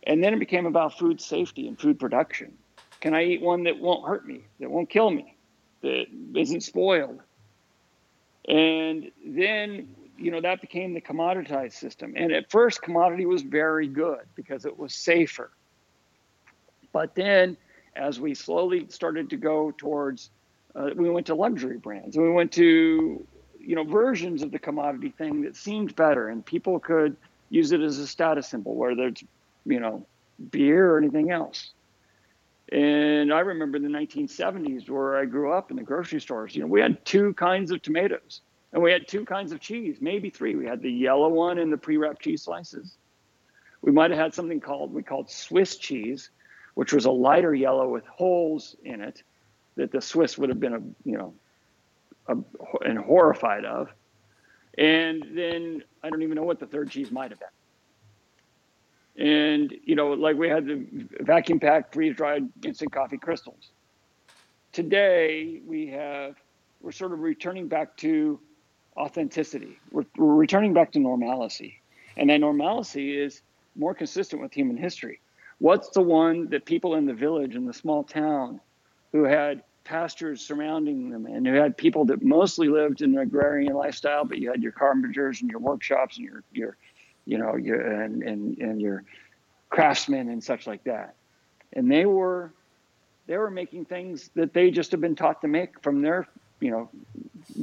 [0.03, 2.57] and then it became about food safety and food production.
[3.01, 5.35] Can I eat one that won't hurt me, that won't kill me,
[5.81, 6.05] that
[6.35, 7.19] isn't spoiled?
[8.47, 13.87] And then you know that became the commoditized system and at first commodity was very
[13.87, 15.51] good because it was safer
[16.91, 17.57] but then
[17.95, 20.29] as we slowly started to go towards
[20.75, 23.25] uh, we went to luxury brands and we went to
[23.63, 27.15] you know versions of the commodity thing that seemed better and people could
[27.49, 29.23] use it as a status symbol whether it's
[29.65, 30.05] you know
[30.51, 31.71] beer or anything else
[32.71, 36.61] and i remember in the 1970s where i grew up in the grocery stores you
[36.61, 38.41] know we had two kinds of tomatoes
[38.73, 40.55] and we had two kinds of cheese, maybe three.
[40.55, 42.97] We had the yellow one and the pre-wrapped cheese slices.
[43.81, 46.31] We might have had something called we called Swiss cheese,
[46.73, 49.21] which was a lighter yellow with holes in it
[49.75, 51.33] that the Swiss would have been a you know
[52.27, 53.89] Uh, a, and horrified of.
[54.77, 57.49] And then I don't even know what the third cheese might have been.
[59.25, 60.85] And you know, like we had the
[61.19, 63.71] vacuum packed, freeze dried instant coffee crystals.
[64.71, 66.35] Today we have
[66.81, 68.39] we're sort of returning back to
[68.97, 69.77] authenticity.
[69.91, 71.81] We're, we're returning back to normalcy.
[72.17, 73.41] And that normalcy is
[73.75, 75.19] more consistent with human history.
[75.59, 78.59] What's the one that people in the village, in the small town,
[79.11, 83.73] who had pastures surrounding them and you had people that mostly lived in an agrarian
[83.73, 86.77] lifestyle, but you had your carpenters and your workshops and your, your
[87.25, 89.03] you know, your, and, and, and your
[89.69, 91.15] craftsmen and such like that.
[91.73, 92.53] And they were,
[93.27, 96.27] they were making things that they just have been taught to make from their,
[96.59, 96.89] you know,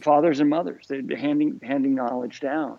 [0.02, 0.86] fathers and mothers.
[0.88, 2.78] They're handing handing knowledge down,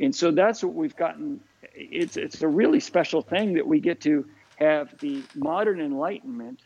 [0.00, 1.40] And so that's what we've gotten.
[1.74, 4.26] It's it's a really special thing that we get to
[4.56, 6.60] have the modern enlightenment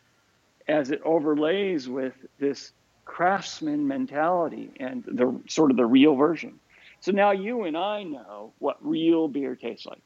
[0.69, 2.73] as it overlays with this
[3.05, 6.59] craftsman mentality and the sort of the real version.
[7.01, 10.03] So now you and I know what real beer tastes like,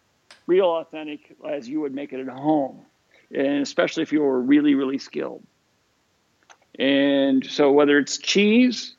[0.46, 2.80] real authentic as you would make it at home,
[3.34, 5.42] and especially if you were really really skilled.
[6.78, 8.94] And so whether it's cheese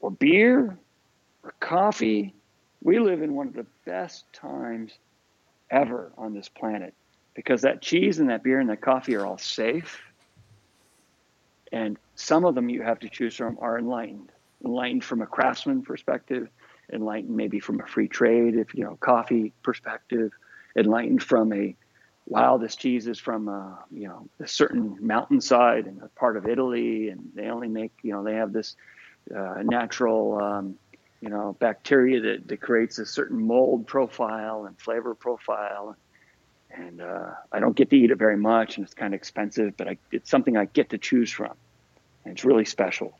[0.00, 0.78] or beer
[1.42, 2.34] or coffee,
[2.82, 4.92] we live in one of the best times
[5.70, 6.94] ever on this planet
[7.34, 10.00] because that cheese and that beer and that coffee are all safe.
[11.72, 14.32] And some of them you have to choose from are enlightened,
[14.64, 16.48] enlightened from a craftsman perspective,
[16.92, 20.32] enlightened maybe from a free trade, if you know, coffee perspective,
[20.76, 21.76] enlightened from a
[22.28, 26.46] wow, this cheese is from a, you know a certain mountainside in a part of
[26.46, 28.76] Italy, and they only make you know they have this
[29.34, 30.76] uh, natural um,
[31.20, 35.96] you know bacteria that, that creates a certain mold profile and flavor profile.
[36.70, 39.76] And uh, I don't get to eat it very much, and it's kind of expensive,
[39.76, 41.54] but I, it's something I get to choose from,
[42.24, 43.18] and it's really special,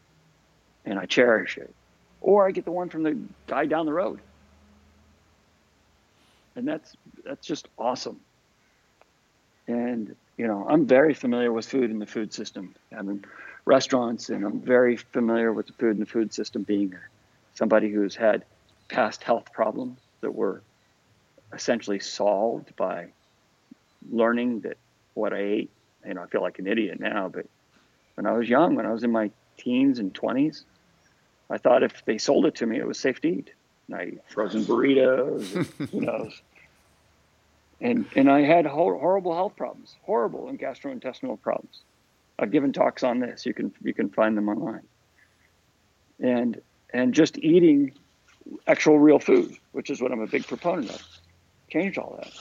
[0.84, 1.74] and I cherish it.
[2.20, 4.20] Or I get the one from the guy down the road,
[6.56, 6.94] and that's
[7.24, 8.20] that's just awesome
[9.68, 12.74] and you know, I'm very familiar with food in the food system.
[12.96, 13.24] I'm in
[13.64, 16.62] restaurants, and I'm very familiar with the food in the food system.
[16.62, 16.94] Being
[17.54, 18.44] somebody who's had
[18.88, 20.62] past health problems that were
[21.52, 23.08] essentially solved by
[24.10, 24.76] learning that
[25.14, 25.70] what I ate.
[26.06, 27.46] You know, I feel like an idiot now, but
[28.14, 30.64] when I was young, when I was in my teens and 20s,
[31.50, 33.52] I thought if they sold it to me, it was safe to eat.
[33.88, 36.40] And I eat frozen burritos, and, who knows,
[37.80, 41.82] and and I had horrible health problems, horrible and gastrointestinal problems.
[42.38, 43.46] I've given talks on this.
[43.46, 44.86] You can you can find them online.
[46.20, 46.60] And
[46.92, 47.92] and just eating
[48.66, 51.02] actual real food, which is what I'm a big proponent of,
[51.70, 52.32] changed all that.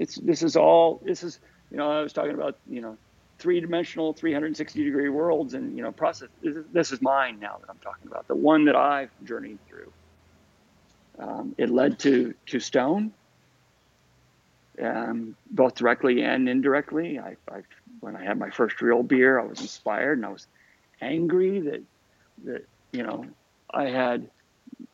[0.00, 1.38] It's this is all this is
[1.70, 2.96] you know I was talking about you know
[3.38, 6.28] three dimensional 360 degree worlds and you know process
[6.72, 9.92] this is, mine now that I'm talking about the one that I've journeyed through.
[11.18, 13.12] Um, it led to to stone
[14.82, 17.18] um, both directly and indirectly.
[17.18, 17.60] I, I,
[18.00, 20.46] when I had my first real beer, I was inspired and I was
[21.02, 21.82] angry that
[22.44, 23.26] that you know
[23.70, 24.30] I had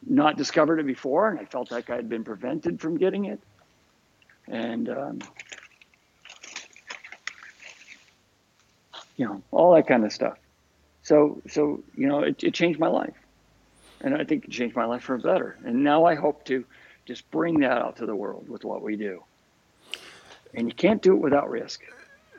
[0.05, 3.41] not discovered it before, and I felt like I had been prevented from getting it,
[4.49, 5.19] and um,
[9.17, 10.39] you know all that kind of stuff.
[11.03, 13.17] So so you know it, it changed my life,
[14.01, 15.59] and I think it changed my life for better.
[15.65, 16.65] And now I hope to
[17.05, 19.23] just bring that out to the world with what we do
[20.57, 21.83] and you can't do it without risk.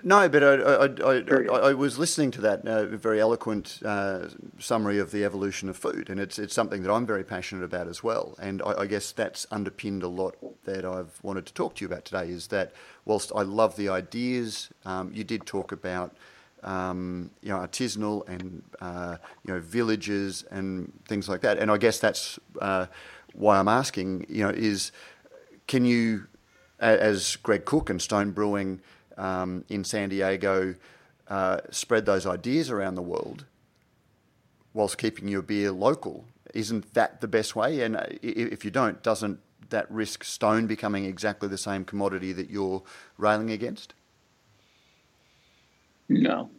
[0.04, 4.28] No, but I, I, I, I was listening to that uh, very eloquent uh,
[4.60, 7.88] summary of the evolution of food, and it's, it's something that I'm very passionate about
[7.88, 8.36] as well.
[8.40, 10.36] And I, guess that's underpinned a lot
[10.66, 12.30] that I've wanted to talk to you about today.
[12.30, 12.74] Is that
[13.06, 16.16] whilst I love the ideas, um, you did talk about
[16.64, 21.58] um, you know artisanal and uh, you know villages and things like that.
[21.58, 22.86] And I guess that's uh,
[23.34, 24.28] why I'm asking.
[24.30, 24.92] You know, is
[25.68, 26.28] can you
[26.80, 28.80] as Greg Koch and Stone Brewing
[29.18, 30.76] um, in San Diego
[31.28, 33.46] uh, spread those ideas around the world
[34.74, 36.26] whilst keeping your beer local.
[36.54, 37.82] Isn't that the best way?
[37.82, 39.40] And if you don't, doesn't
[39.70, 42.84] that risk Stone becoming exactly the same commodity that you're
[43.18, 43.94] railing against?
[46.08, 46.50] No.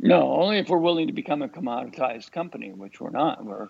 [0.00, 3.44] No, only if we're willing to become a commoditized company, which we're not.
[3.44, 3.68] We're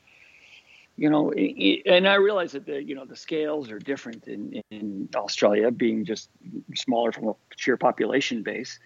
[0.96, 5.08] you know, and I realize that the you know the scales are different in, in
[5.14, 6.28] Australia, being just
[6.76, 8.78] smaller from a sheer population base.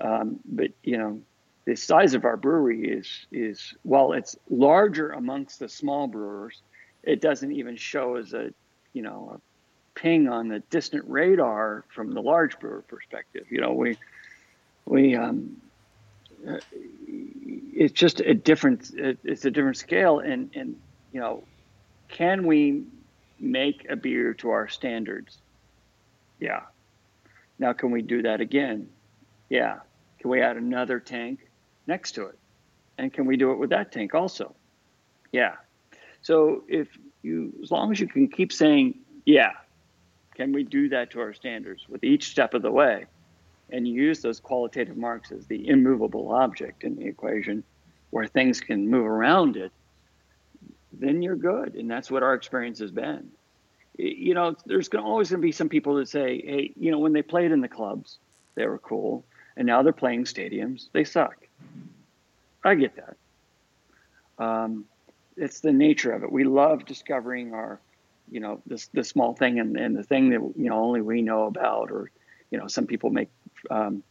[0.00, 1.20] Um, but you know,
[1.64, 6.62] the size of our brewery is is while it's larger amongst the small brewers,
[7.04, 8.50] it doesn't even show as a
[8.92, 13.46] you know a ping on the distant radar from the large brewer perspective.
[13.50, 13.96] You know, we
[14.84, 15.60] we um,
[16.46, 16.58] uh,
[17.06, 20.76] it's just a different it's a different scale and and
[21.12, 21.42] you know,
[22.08, 22.84] can we
[23.38, 25.38] make a beer to our standards?
[26.40, 26.62] Yeah.
[27.58, 28.88] Now, can we do that again?
[29.48, 29.78] Yeah.
[30.18, 31.48] Can we add another tank
[31.86, 32.38] next to it?
[32.98, 34.54] And can we do it with that tank also?
[35.32, 35.56] Yeah.
[36.22, 36.88] So if
[37.22, 39.52] you, as long as you can keep saying, yeah,
[40.34, 43.06] can we do that to our standards with each step of the way?
[43.70, 47.64] And you use those qualitative marks as the immovable object in the equation
[48.10, 49.72] where things can move around it
[50.98, 51.74] then you're good.
[51.74, 53.30] And that's what our experience has been.
[53.98, 57.12] You know, there's always going to be some people that say, hey, you know, when
[57.12, 58.18] they played in the clubs,
[58.54, 59.24] they were cool.
[59.56, 61.36] And now they're playing stadiums, they suck.
[62.62, 64.44] I get that.
[64.44, 64.84] Um,
[65.36, 66.32] it's the nature of it.
[66.32, 67.80] We love discovering our
[68.30, 71.22] you know, this the small thing and, and the thing that you know only we
[71.22, 72.10] know about, or
[72.50, 73.28] you know, some people make
[73.70, 74.02] um,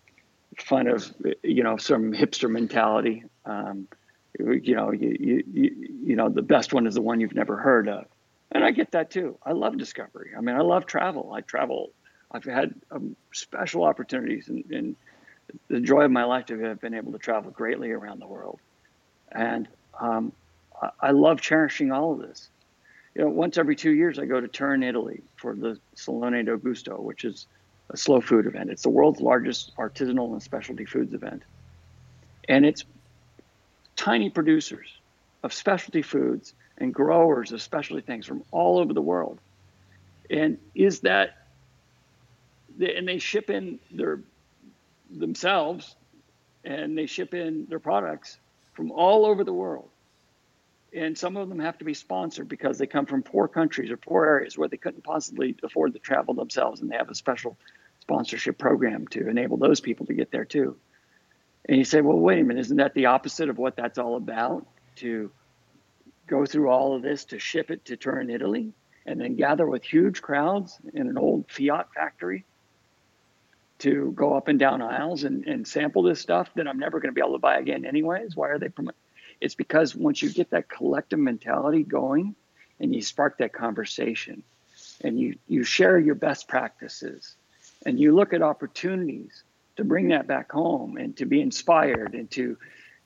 [0.58, 1.14] fun of,
[1.44, 3.24] you know, some hipster mentality.
[3.46, 3.88] Um,
[4.40, 7.88] you know, you, you, you know, the best one is the one you've never heard
[7.88, 8.06] of.
[8.52, 9.38] And I get that too.
[9.44, 10.32] I love discovery.
[10.38, 11.34] I mean, I love travel.
[11.34, 11.92] I travel.
[12.32, 14.96] I've had um, special opportunities and, and,
[15.68, 18.60] the joy of my life to have been able to travel greatly around the world.
[19.32, 19.68] And
[20.00, 20.34] um,
[20.82, 22.50] I, I, love cherishing all of this.
[23.14, 26.58] You know, once every two years, I go to Turin, Italy for the Salone del
[26.58, 27.46] Gusto, which is
[27.92, 28.72] a slow food event.
[28.72, 31.44] It's the world's largest artisanal and specialty foods event.
[32.50, 32.84] And it's
[33.96, 34.90] tiny producers
[35.44, 39.40] of specialty foods and growers of specialty things from all over the world.
[40.30, 41.38] And is that,
[42.80, 44.20] and they ship in their
[45.10, 45.96] themselves
[46.64, 48.38] and they ship in their products
[48.74, 49.88] from all over the world.
[50.94, 53.98] And some of them have to be sponsored because they come from poor countries or
[53.98, 56.82] poor areas where they couldn't possibly afford to travel themselves.
[56.82, 57.58] And they have a special
[58.00, 60.76] sponsorship program to enable those people to get there too.
[61.68, 64.16] And you say, well, wait a minute, isn't that the opposite of what that's all
[64.18, 64.66] about?
[64.98, 65.32] To
[66.28, 68.74] go through all of this to ship it to Turin, Italy,
[69.06, 72.46] and then gather with huge crowds in an old Fiat factory
[73.80, 77.14] to go up and down aisles and, and sample this stuff that I'm never going
[77.14, 78.36] to be able to buy again, anyways.
[78.36, 79.00] Why are they promoting?
[79.42, 82.36] It's because once you get that collective mentality going
[82.80, 84.44] and you spark that conversation
[85.02, 87.36] and you, you share your best practices
[87.86, 89.44] and you look at opportunities
[89.78, 92.58] to bring that back home and to be inspired and to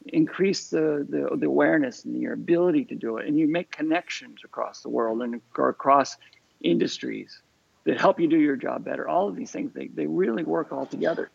[0.07, 3.27] increase the, the, the, awareness and your ability to do it.
[3.27, 6.17] And you make connections across the world and across
[6.61, 7.41] industries
[7.83, 9.07] that help you do your job better.
[9.07, 11.29] All of these things, they, they really work all together.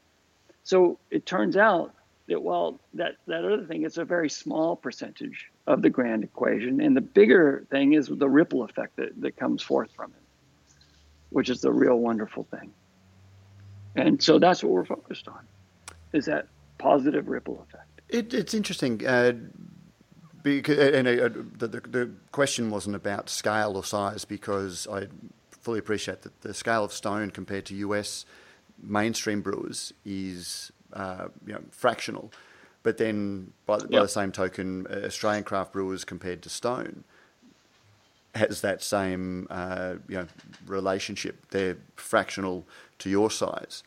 [0.63, 1.95] So it turns out
[2.29, 6.81] that, well, that, that other thing is a very small percentage of the grand equation.
[6.81, 10.75] And the bigger thing is the ripple effect that, that comes forth from it,
[11.31, 12.73] which is the real wonderful thing.
[13.95, 15.41] And so that's what we're focused on,
[16.13, 18.01] is that positive ripple effect.
[18.09, 19.07] It, it's interesting.
[19.07, 19.33] Uh,
[20.43, 25.07] because, and uh, the, the, the, question wasn't about scale or size because I
[25.51, 28.27] fully appreciate that the scale of Stone compared to US
[28.83, 32.31] mainstream brewers is uh, you know, fractional.
[32.83, 37.05] But then, by, by the same token, Australian craft brewers compared to Stone
[38.35, 40.27] has that same uh, you know
[40.67, 41.47] relationship.
[41.51, 42.67] They're fractional
[43.01, 43.83] to your size.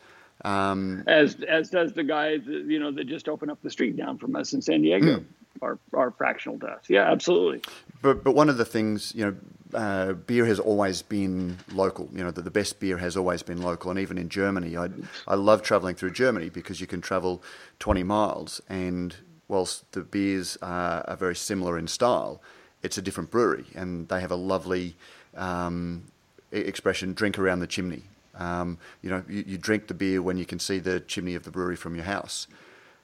[0.46, 3.98] Um, as as does the guy that, you know that just opened up the street
[3.98, 5.24] down from us in San Diego.
[5.60, 6.84] Are, are fractional to us.
[6.88, 7.64] Yeah, absolutely.
[8.04, 9.36] But but one of the things you know,
[9.74, 12.08] uh, beer has always been local.
[12.12, 14.90] You know, the, the, best beer has always been local, and even in Germany, I
[15.28, 17.42] I love traveling through Germany because you can travel
[17.80, 19.16] twenty miles, and
[19.48, 22.40] whilst the beers are, are very similar in style,
[22.84, 24.96] it's a different brewery, and they have a lovely
[25.36, 26.04] um,
[26.52, 28.04] expression: "drink around the chimney."
[28.36, 31.44] Um, you know, you, you, drink the beer when you can see the chimney of
[31.44, 32.48] the brewery from your house.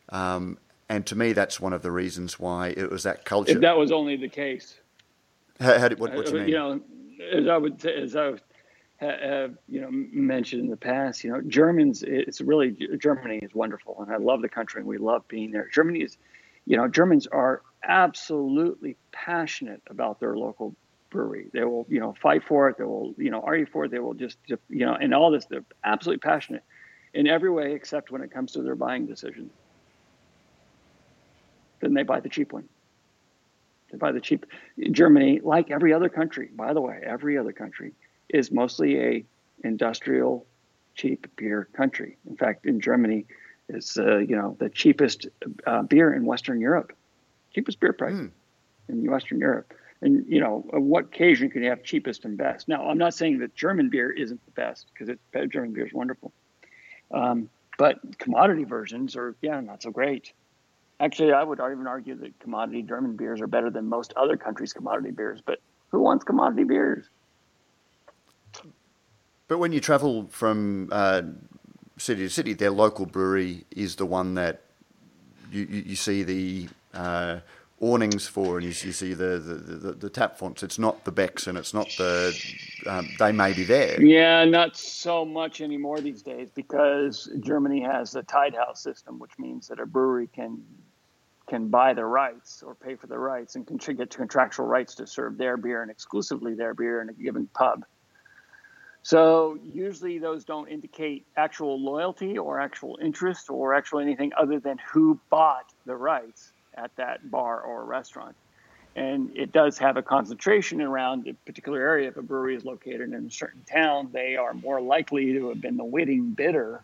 [0.09, 0.59] Um,
[0.89, 3.53] and to me, that's one of the reasons why it was that culture.
[3.53, 4.76] If that was only the case.
[5.59, 6.49] How, how did, what, what you uh, mean?
[6.49, 6.82] You know,
[7.32, 8.34] as I would say, as I
[8.97, 12.03] have you know mentioned in the past, you know, Germans.
[12.03, 15.67] It's really Germany is wonderful, and I love the country, and we love being there.
[15.71, 16.17] Germany is,
[16.65, 20.76] you know, Germans are absolutely passionate about their local
[21.10, 21.50] brewery.
[21.54, 22.78] They will, you know, fight for it.
[22.78, 23.92] They will, you know, argue for it.
[23.92, 25.46] They will just, you know, and all this.
[25.46, 26.64] They're absolutely passionate
[27.14, 29.50] in every way except when it comes to their buying decision.
[31.82, 32.68] Then they buy the cheap one.
[33.92, 34.46] They buy the cheap.
[34.92, 37.94] Germany, like every other country, by the way, every other country
[38.30, 39.26] is mostly a
[39.64, 40.48] industrial
[40.96, 42.18] cheap beer country.
[42.28, 43.26] In fact, in Germany,
[43.70, 45.28] it's uh, you know the cheapest
[45.66, 46.94] uh, beer in Western Europe,
[47.54, 48.32] cheapest beer price mm.
[48.89, 49.74] in Western Europe
[50.04, 52.68] and you know, what occasion can you have cheapest and best?
[52.68, 55.93] Now, I'm not saying that German beer isn't the best because it's German beer is
[55.93, 56.34] wonderful,
[57.12, 60.34] um, but commodity versions are yeah not so great.
[60.99, 64.74] Actually, I would even argue that commodity German beers are better than most other countries'
[64.74, 65.41] commodity beers.
[65.43, 67.06] But who wants commodity beers?
[69.47, 71.24] But when you travel from uh,
[71.97, 74.62] city to city, their local brewery is the one that
[75.51, 77.39] you, you, you see the uh,
[77.80, 80.64] awnings for, and you, you see the, the, the, the, tap fonts.
[80.64, 82.34] It's not the Becks, and it's not the.
[82.88, 84.02] Um, they may be there.
[84.02, 89.38] Yeah, not so much anymore these days because Germany has the tied house system, which
[89.38, 90.64] means that a brewery can
[91.50, 95.06] can buy the rights or pay for the rights and can get contractual rights to
[95.06, 97.86] serve their beer and exclusively their beer in a given pub.
[99.02, 104.78] So usually those don't indicate actual loyalty or actual interest or actual anything other than
[104.94, 108.36] who bought the rights at that bar or restaurant.
[108.95, 112.09] and it does have a concentration around a particular area.
[112.09, 115.61] If a brewery is located in a certain town, they are more likely to have
[115.61, 116.82] been the winning bidder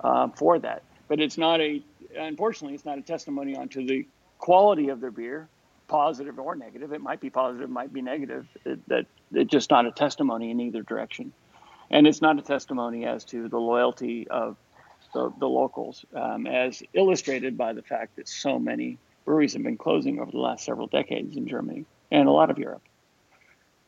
[0.00, 0.82] uh, for that.
[1.08, 1.82] But it's not a,
[2.16, 4.06] unfortunately, it's not a testimony onto the
[4.38, 5.48] quality of their beer,
[5.88, 6.92] positive or negative.
[6.92, 8.46] It might be positive, might be negative.
[8.64, 11.32] It, that it's just not a testimony in either direction,
[11.90, 14.56] and it's not a testimony as to the loyalty of
[15.14, 19.78] the, the locals, um, as illustrated by the fact that so many breweries have been
[19.78, 22.82] closing over the last several decades in Germany and a lot of Europe.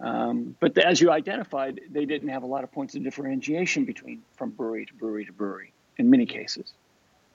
[0.00, 4.22] Um, but as you identified, they didn't have a lot of points of differentiation between
[4.36, 6.72] from brewery to brewery to brewery in many cases.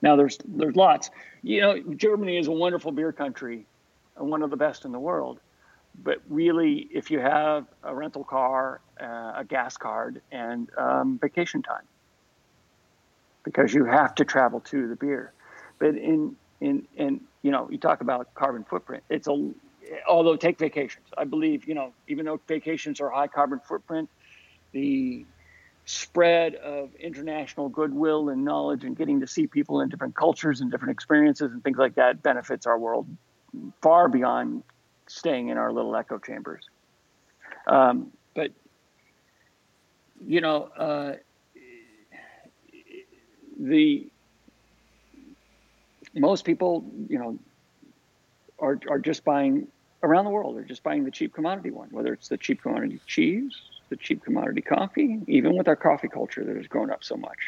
[0.00, 1.10] Now there's there's lots.
[1.42, 3.66] You know, Germany is a wonderful beer country,
[4.16, 5.40] one of the best in the world.
[6.02, 11.62] But really, if you have a rental car, uh, a gas card, and um, vacation
[11.62, 11.84] time,
[13.44, 15.32] because you have to travel to the beer.
[15.78, 19.02] But in in in you know, you talk about carbon footprint.
[19.08, 19.50] It's a
[20.08, 21.06] although take vacations.
[21.16, 24.08] I believe you know, even though vacations are high carbon footprint,
[24.72, 25.26] the
[25.84, 30.70] spread of international goodwill and knowledge and getting to see people in different cultures and
[30.70, 33.06] different experiences and things like that benefits our world
[33.80, 34.62] far beyond
[35.08, 36.64] staying in our little echo chambers.
[37.66, 38.52] Um, but
[40.24, 41.14] you know, uh,
[43.62, 44.06] the
[46.14, 47.38] most people, you know,
[48.58, 49.68] are are just buying
[50.02, 50.56] around the world.
[50.56, 53.54] They're just buying the cheap commodity one, whether it's the cheap commodity cheese,
[53.88, 57.38] the cheap commodity coffee, even with our coffee culture that has grown up so much.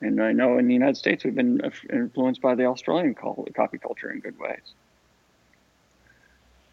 [0.00, 1.60] And I know in the United States we've been
[1.92, 4.74] influenced by the Australian coffee culture in good ways.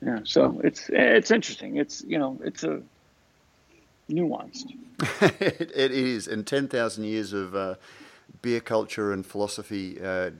[0.01, 1.77] Yeah, so it's it's interesting.
[1.77, 2.81] It's you know it's a
[4.09, 4.71] nuanced.
[5.41, 7.75] it, it is, and ten thousand years of uh,
[8.41, 10.32] beer culture and philosophy uh,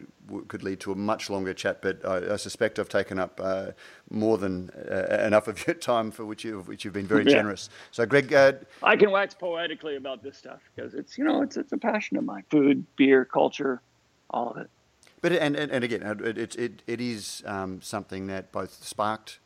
[0.48, 3.72] could lead to a much longer chat, but I, I suspect I've taken up uh,
[4.10, 7.32] more than uh, enough of your time for which you which you've been very yeah.
[7.32, 7.70] generous.
[7.92, 11.58] So, Greg, uh, I can wax poetically about this stuff because it's you know it's
[11.58, 13.82] it's a passion of mine: food, beer, culture,
[14.30, 14.70] all of it.
[15.22, 19.40] But and and, and again, it it it, it is um, something that both sparked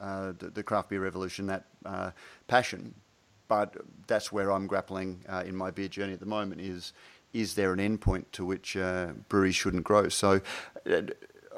[0.00, 2.10] uh, the, the, craft beer revolution, that uh,
[2.48, 2.94] passion.
[3.48, 3.76] But
[4.06, 6.92] that's where I'm grappling in my beer journey at the moment is
[7.32, 10.08] is there an endpoint to which uh, breweries shouldn't grow?
[10.08, 10.40] So,
[10.90, 11.02] uh,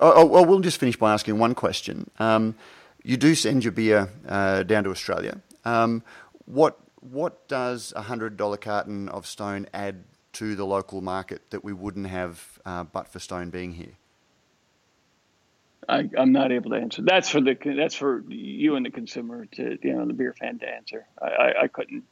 [0.01, 2.11] oh, we'll just finish by asking one question.
[2.18, 2.55] Um,
[3.03, 5.41] you do send your beer uh, down to Australia.
[5.64, 6.03] Um,
[6.45, 10.05] what what does a hundred dollar carton of Stone add
[10.35, 13.97] to the local market that we wouldn't have uh, but for Stone being here?
[15.89, 17.03] I, am not able to answer.
[17.03, 20.59] That's for the that's for you and the consumer to you know the beer fan
[20.61, 21.07] to answer.
[21.20, 22.05] I, I, I couldn't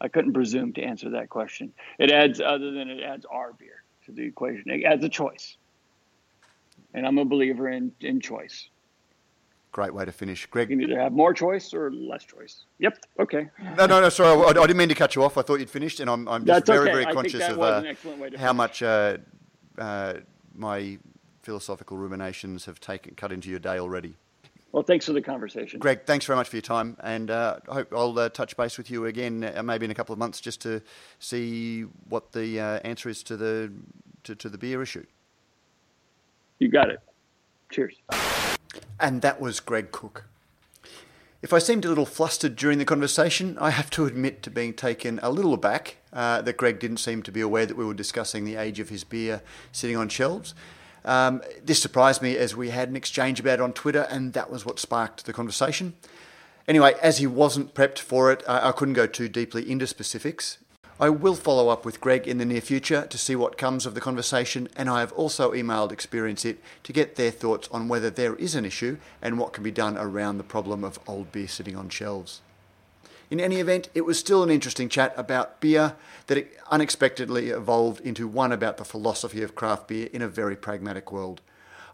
[0.00, 1.72] I couldn't presume to answer that question.
[1.98, 5.56] It adds, other than it adds our beer to the equation, it adds a choice.
[6.94, 8.68] And I'm a believer in, in choice.
[9.72, 10.46] Great way to finish.
[10.46, 10.68] Greg.
[10.68, 12.64] You can either have more choice or less choice.
[12.80, 12.98] Yep.
[13.20, 13.48] Okay.
[13.76, 14.08] No, no, no.
[14.08, 15.38] Sorry, I, I didn't mean to cut you off.
[15.38, 17.04] I thought you'd finished, and I'm, I'm just That's very, okay.
[17.04, 17.84] very conscious of uh,
[18.36, 19.18] how much uh,
[19.78, 20.14] uh,
[20.56, 20.98] my
[21.42, 24.14] philosophical ruminations have taken cut into your day already.
[24.72, 25.80] Well, thanks for the conversation.
[25.80, 26.96] Greg, thanks very much for your time.
[27.00, 29.94] And uh, I hope I'll uh, touch base with you again, uh, maybe in a
[29.94, 30.80] couple of months, just to
[31.18, 33.72] see what the uh, answer is to the,
[34.24, 35.04] to, to the beer issue.
[36.60, 37.00] You got it.
[37.70, 37.94] Cheers.
[39.00, 40.24] And that was Greg Koch.
[41.42, 44.74] If I seemed a little flustered during the conversation, I have to admit to being
[44.74, 47.94] taken a little aback uh, that Greg didn't seem to be aware that we were
[47.94, 49.40] discussing the age of his beer
[49.72, 50.54] sitting on shelves.
[51.04, 54.50] Um, this surprised me as we had an exchange about it on Twitter, and that
[54.50, 55.94] was what sparked the conversation.
[56.68, 60.58] Anyway, as he wasn't prepped for it, I, I couldn't go too deeply into specifics.
[61.00, 63.94] I will follow up with Greg in the near future to see what comes of
[63.94, 68.10] the conversation, and I have also emailed Experience It to get their thoughts on whether
[68.10, 71.48] there is an issue and what can be done around the problem of old beer
[71.48, 72.42] sitting on shelves.
[73.30, 75.94] In any event, it was still an interesting chat about beer
[76.26, 81.12] that unexpectedly evolved into one about the philosophy of craft beer in a very pragmatic
[81.12, 81.40] world.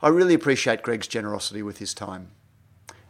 [0.01, 2.31] I really appreciate Greg's generosity with his time.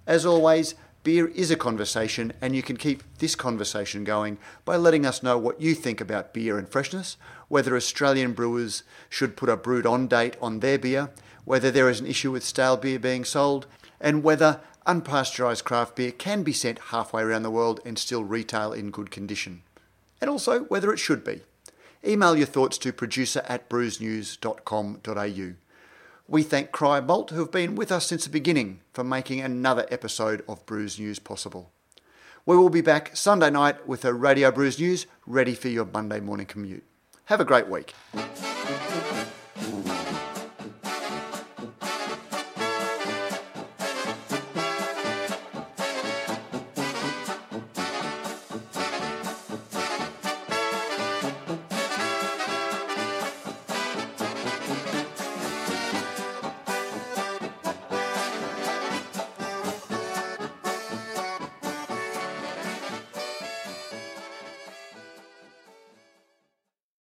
[0.08, 0.74] As always,
[1.04, 5.38] beer is a conversation, and you can keep this conversation going by letting us know
[5.38, 7.16] what you think about beer and freshness,
[7.46, 11.10] whether Australian brewers should put a brewed on date on their beer,
[11.44, 13.68] whether there is an issue with stale beer being sold,
[14.00, 18.72] and whether unpasteurised craft beer can be sent halfway around the world and still retail
[18.72, 19.62] in good condition.
[20.20, 21.42] And also whether it should be.
[22.04, 25.54] Email your thoughts to producer at brewsnews.com.au.
[26.28, 29.86] We thank Cryer Malt, who have been with us since the beginning, for making another
[29.90, 31.70] episode of Brews News possible.
[32.44, 36.20] We will be back Sunday night with a Radio Brews News ready for your Monday
[36.20, 36.84] morning commute.
[37.26, 37.94] Have a great week.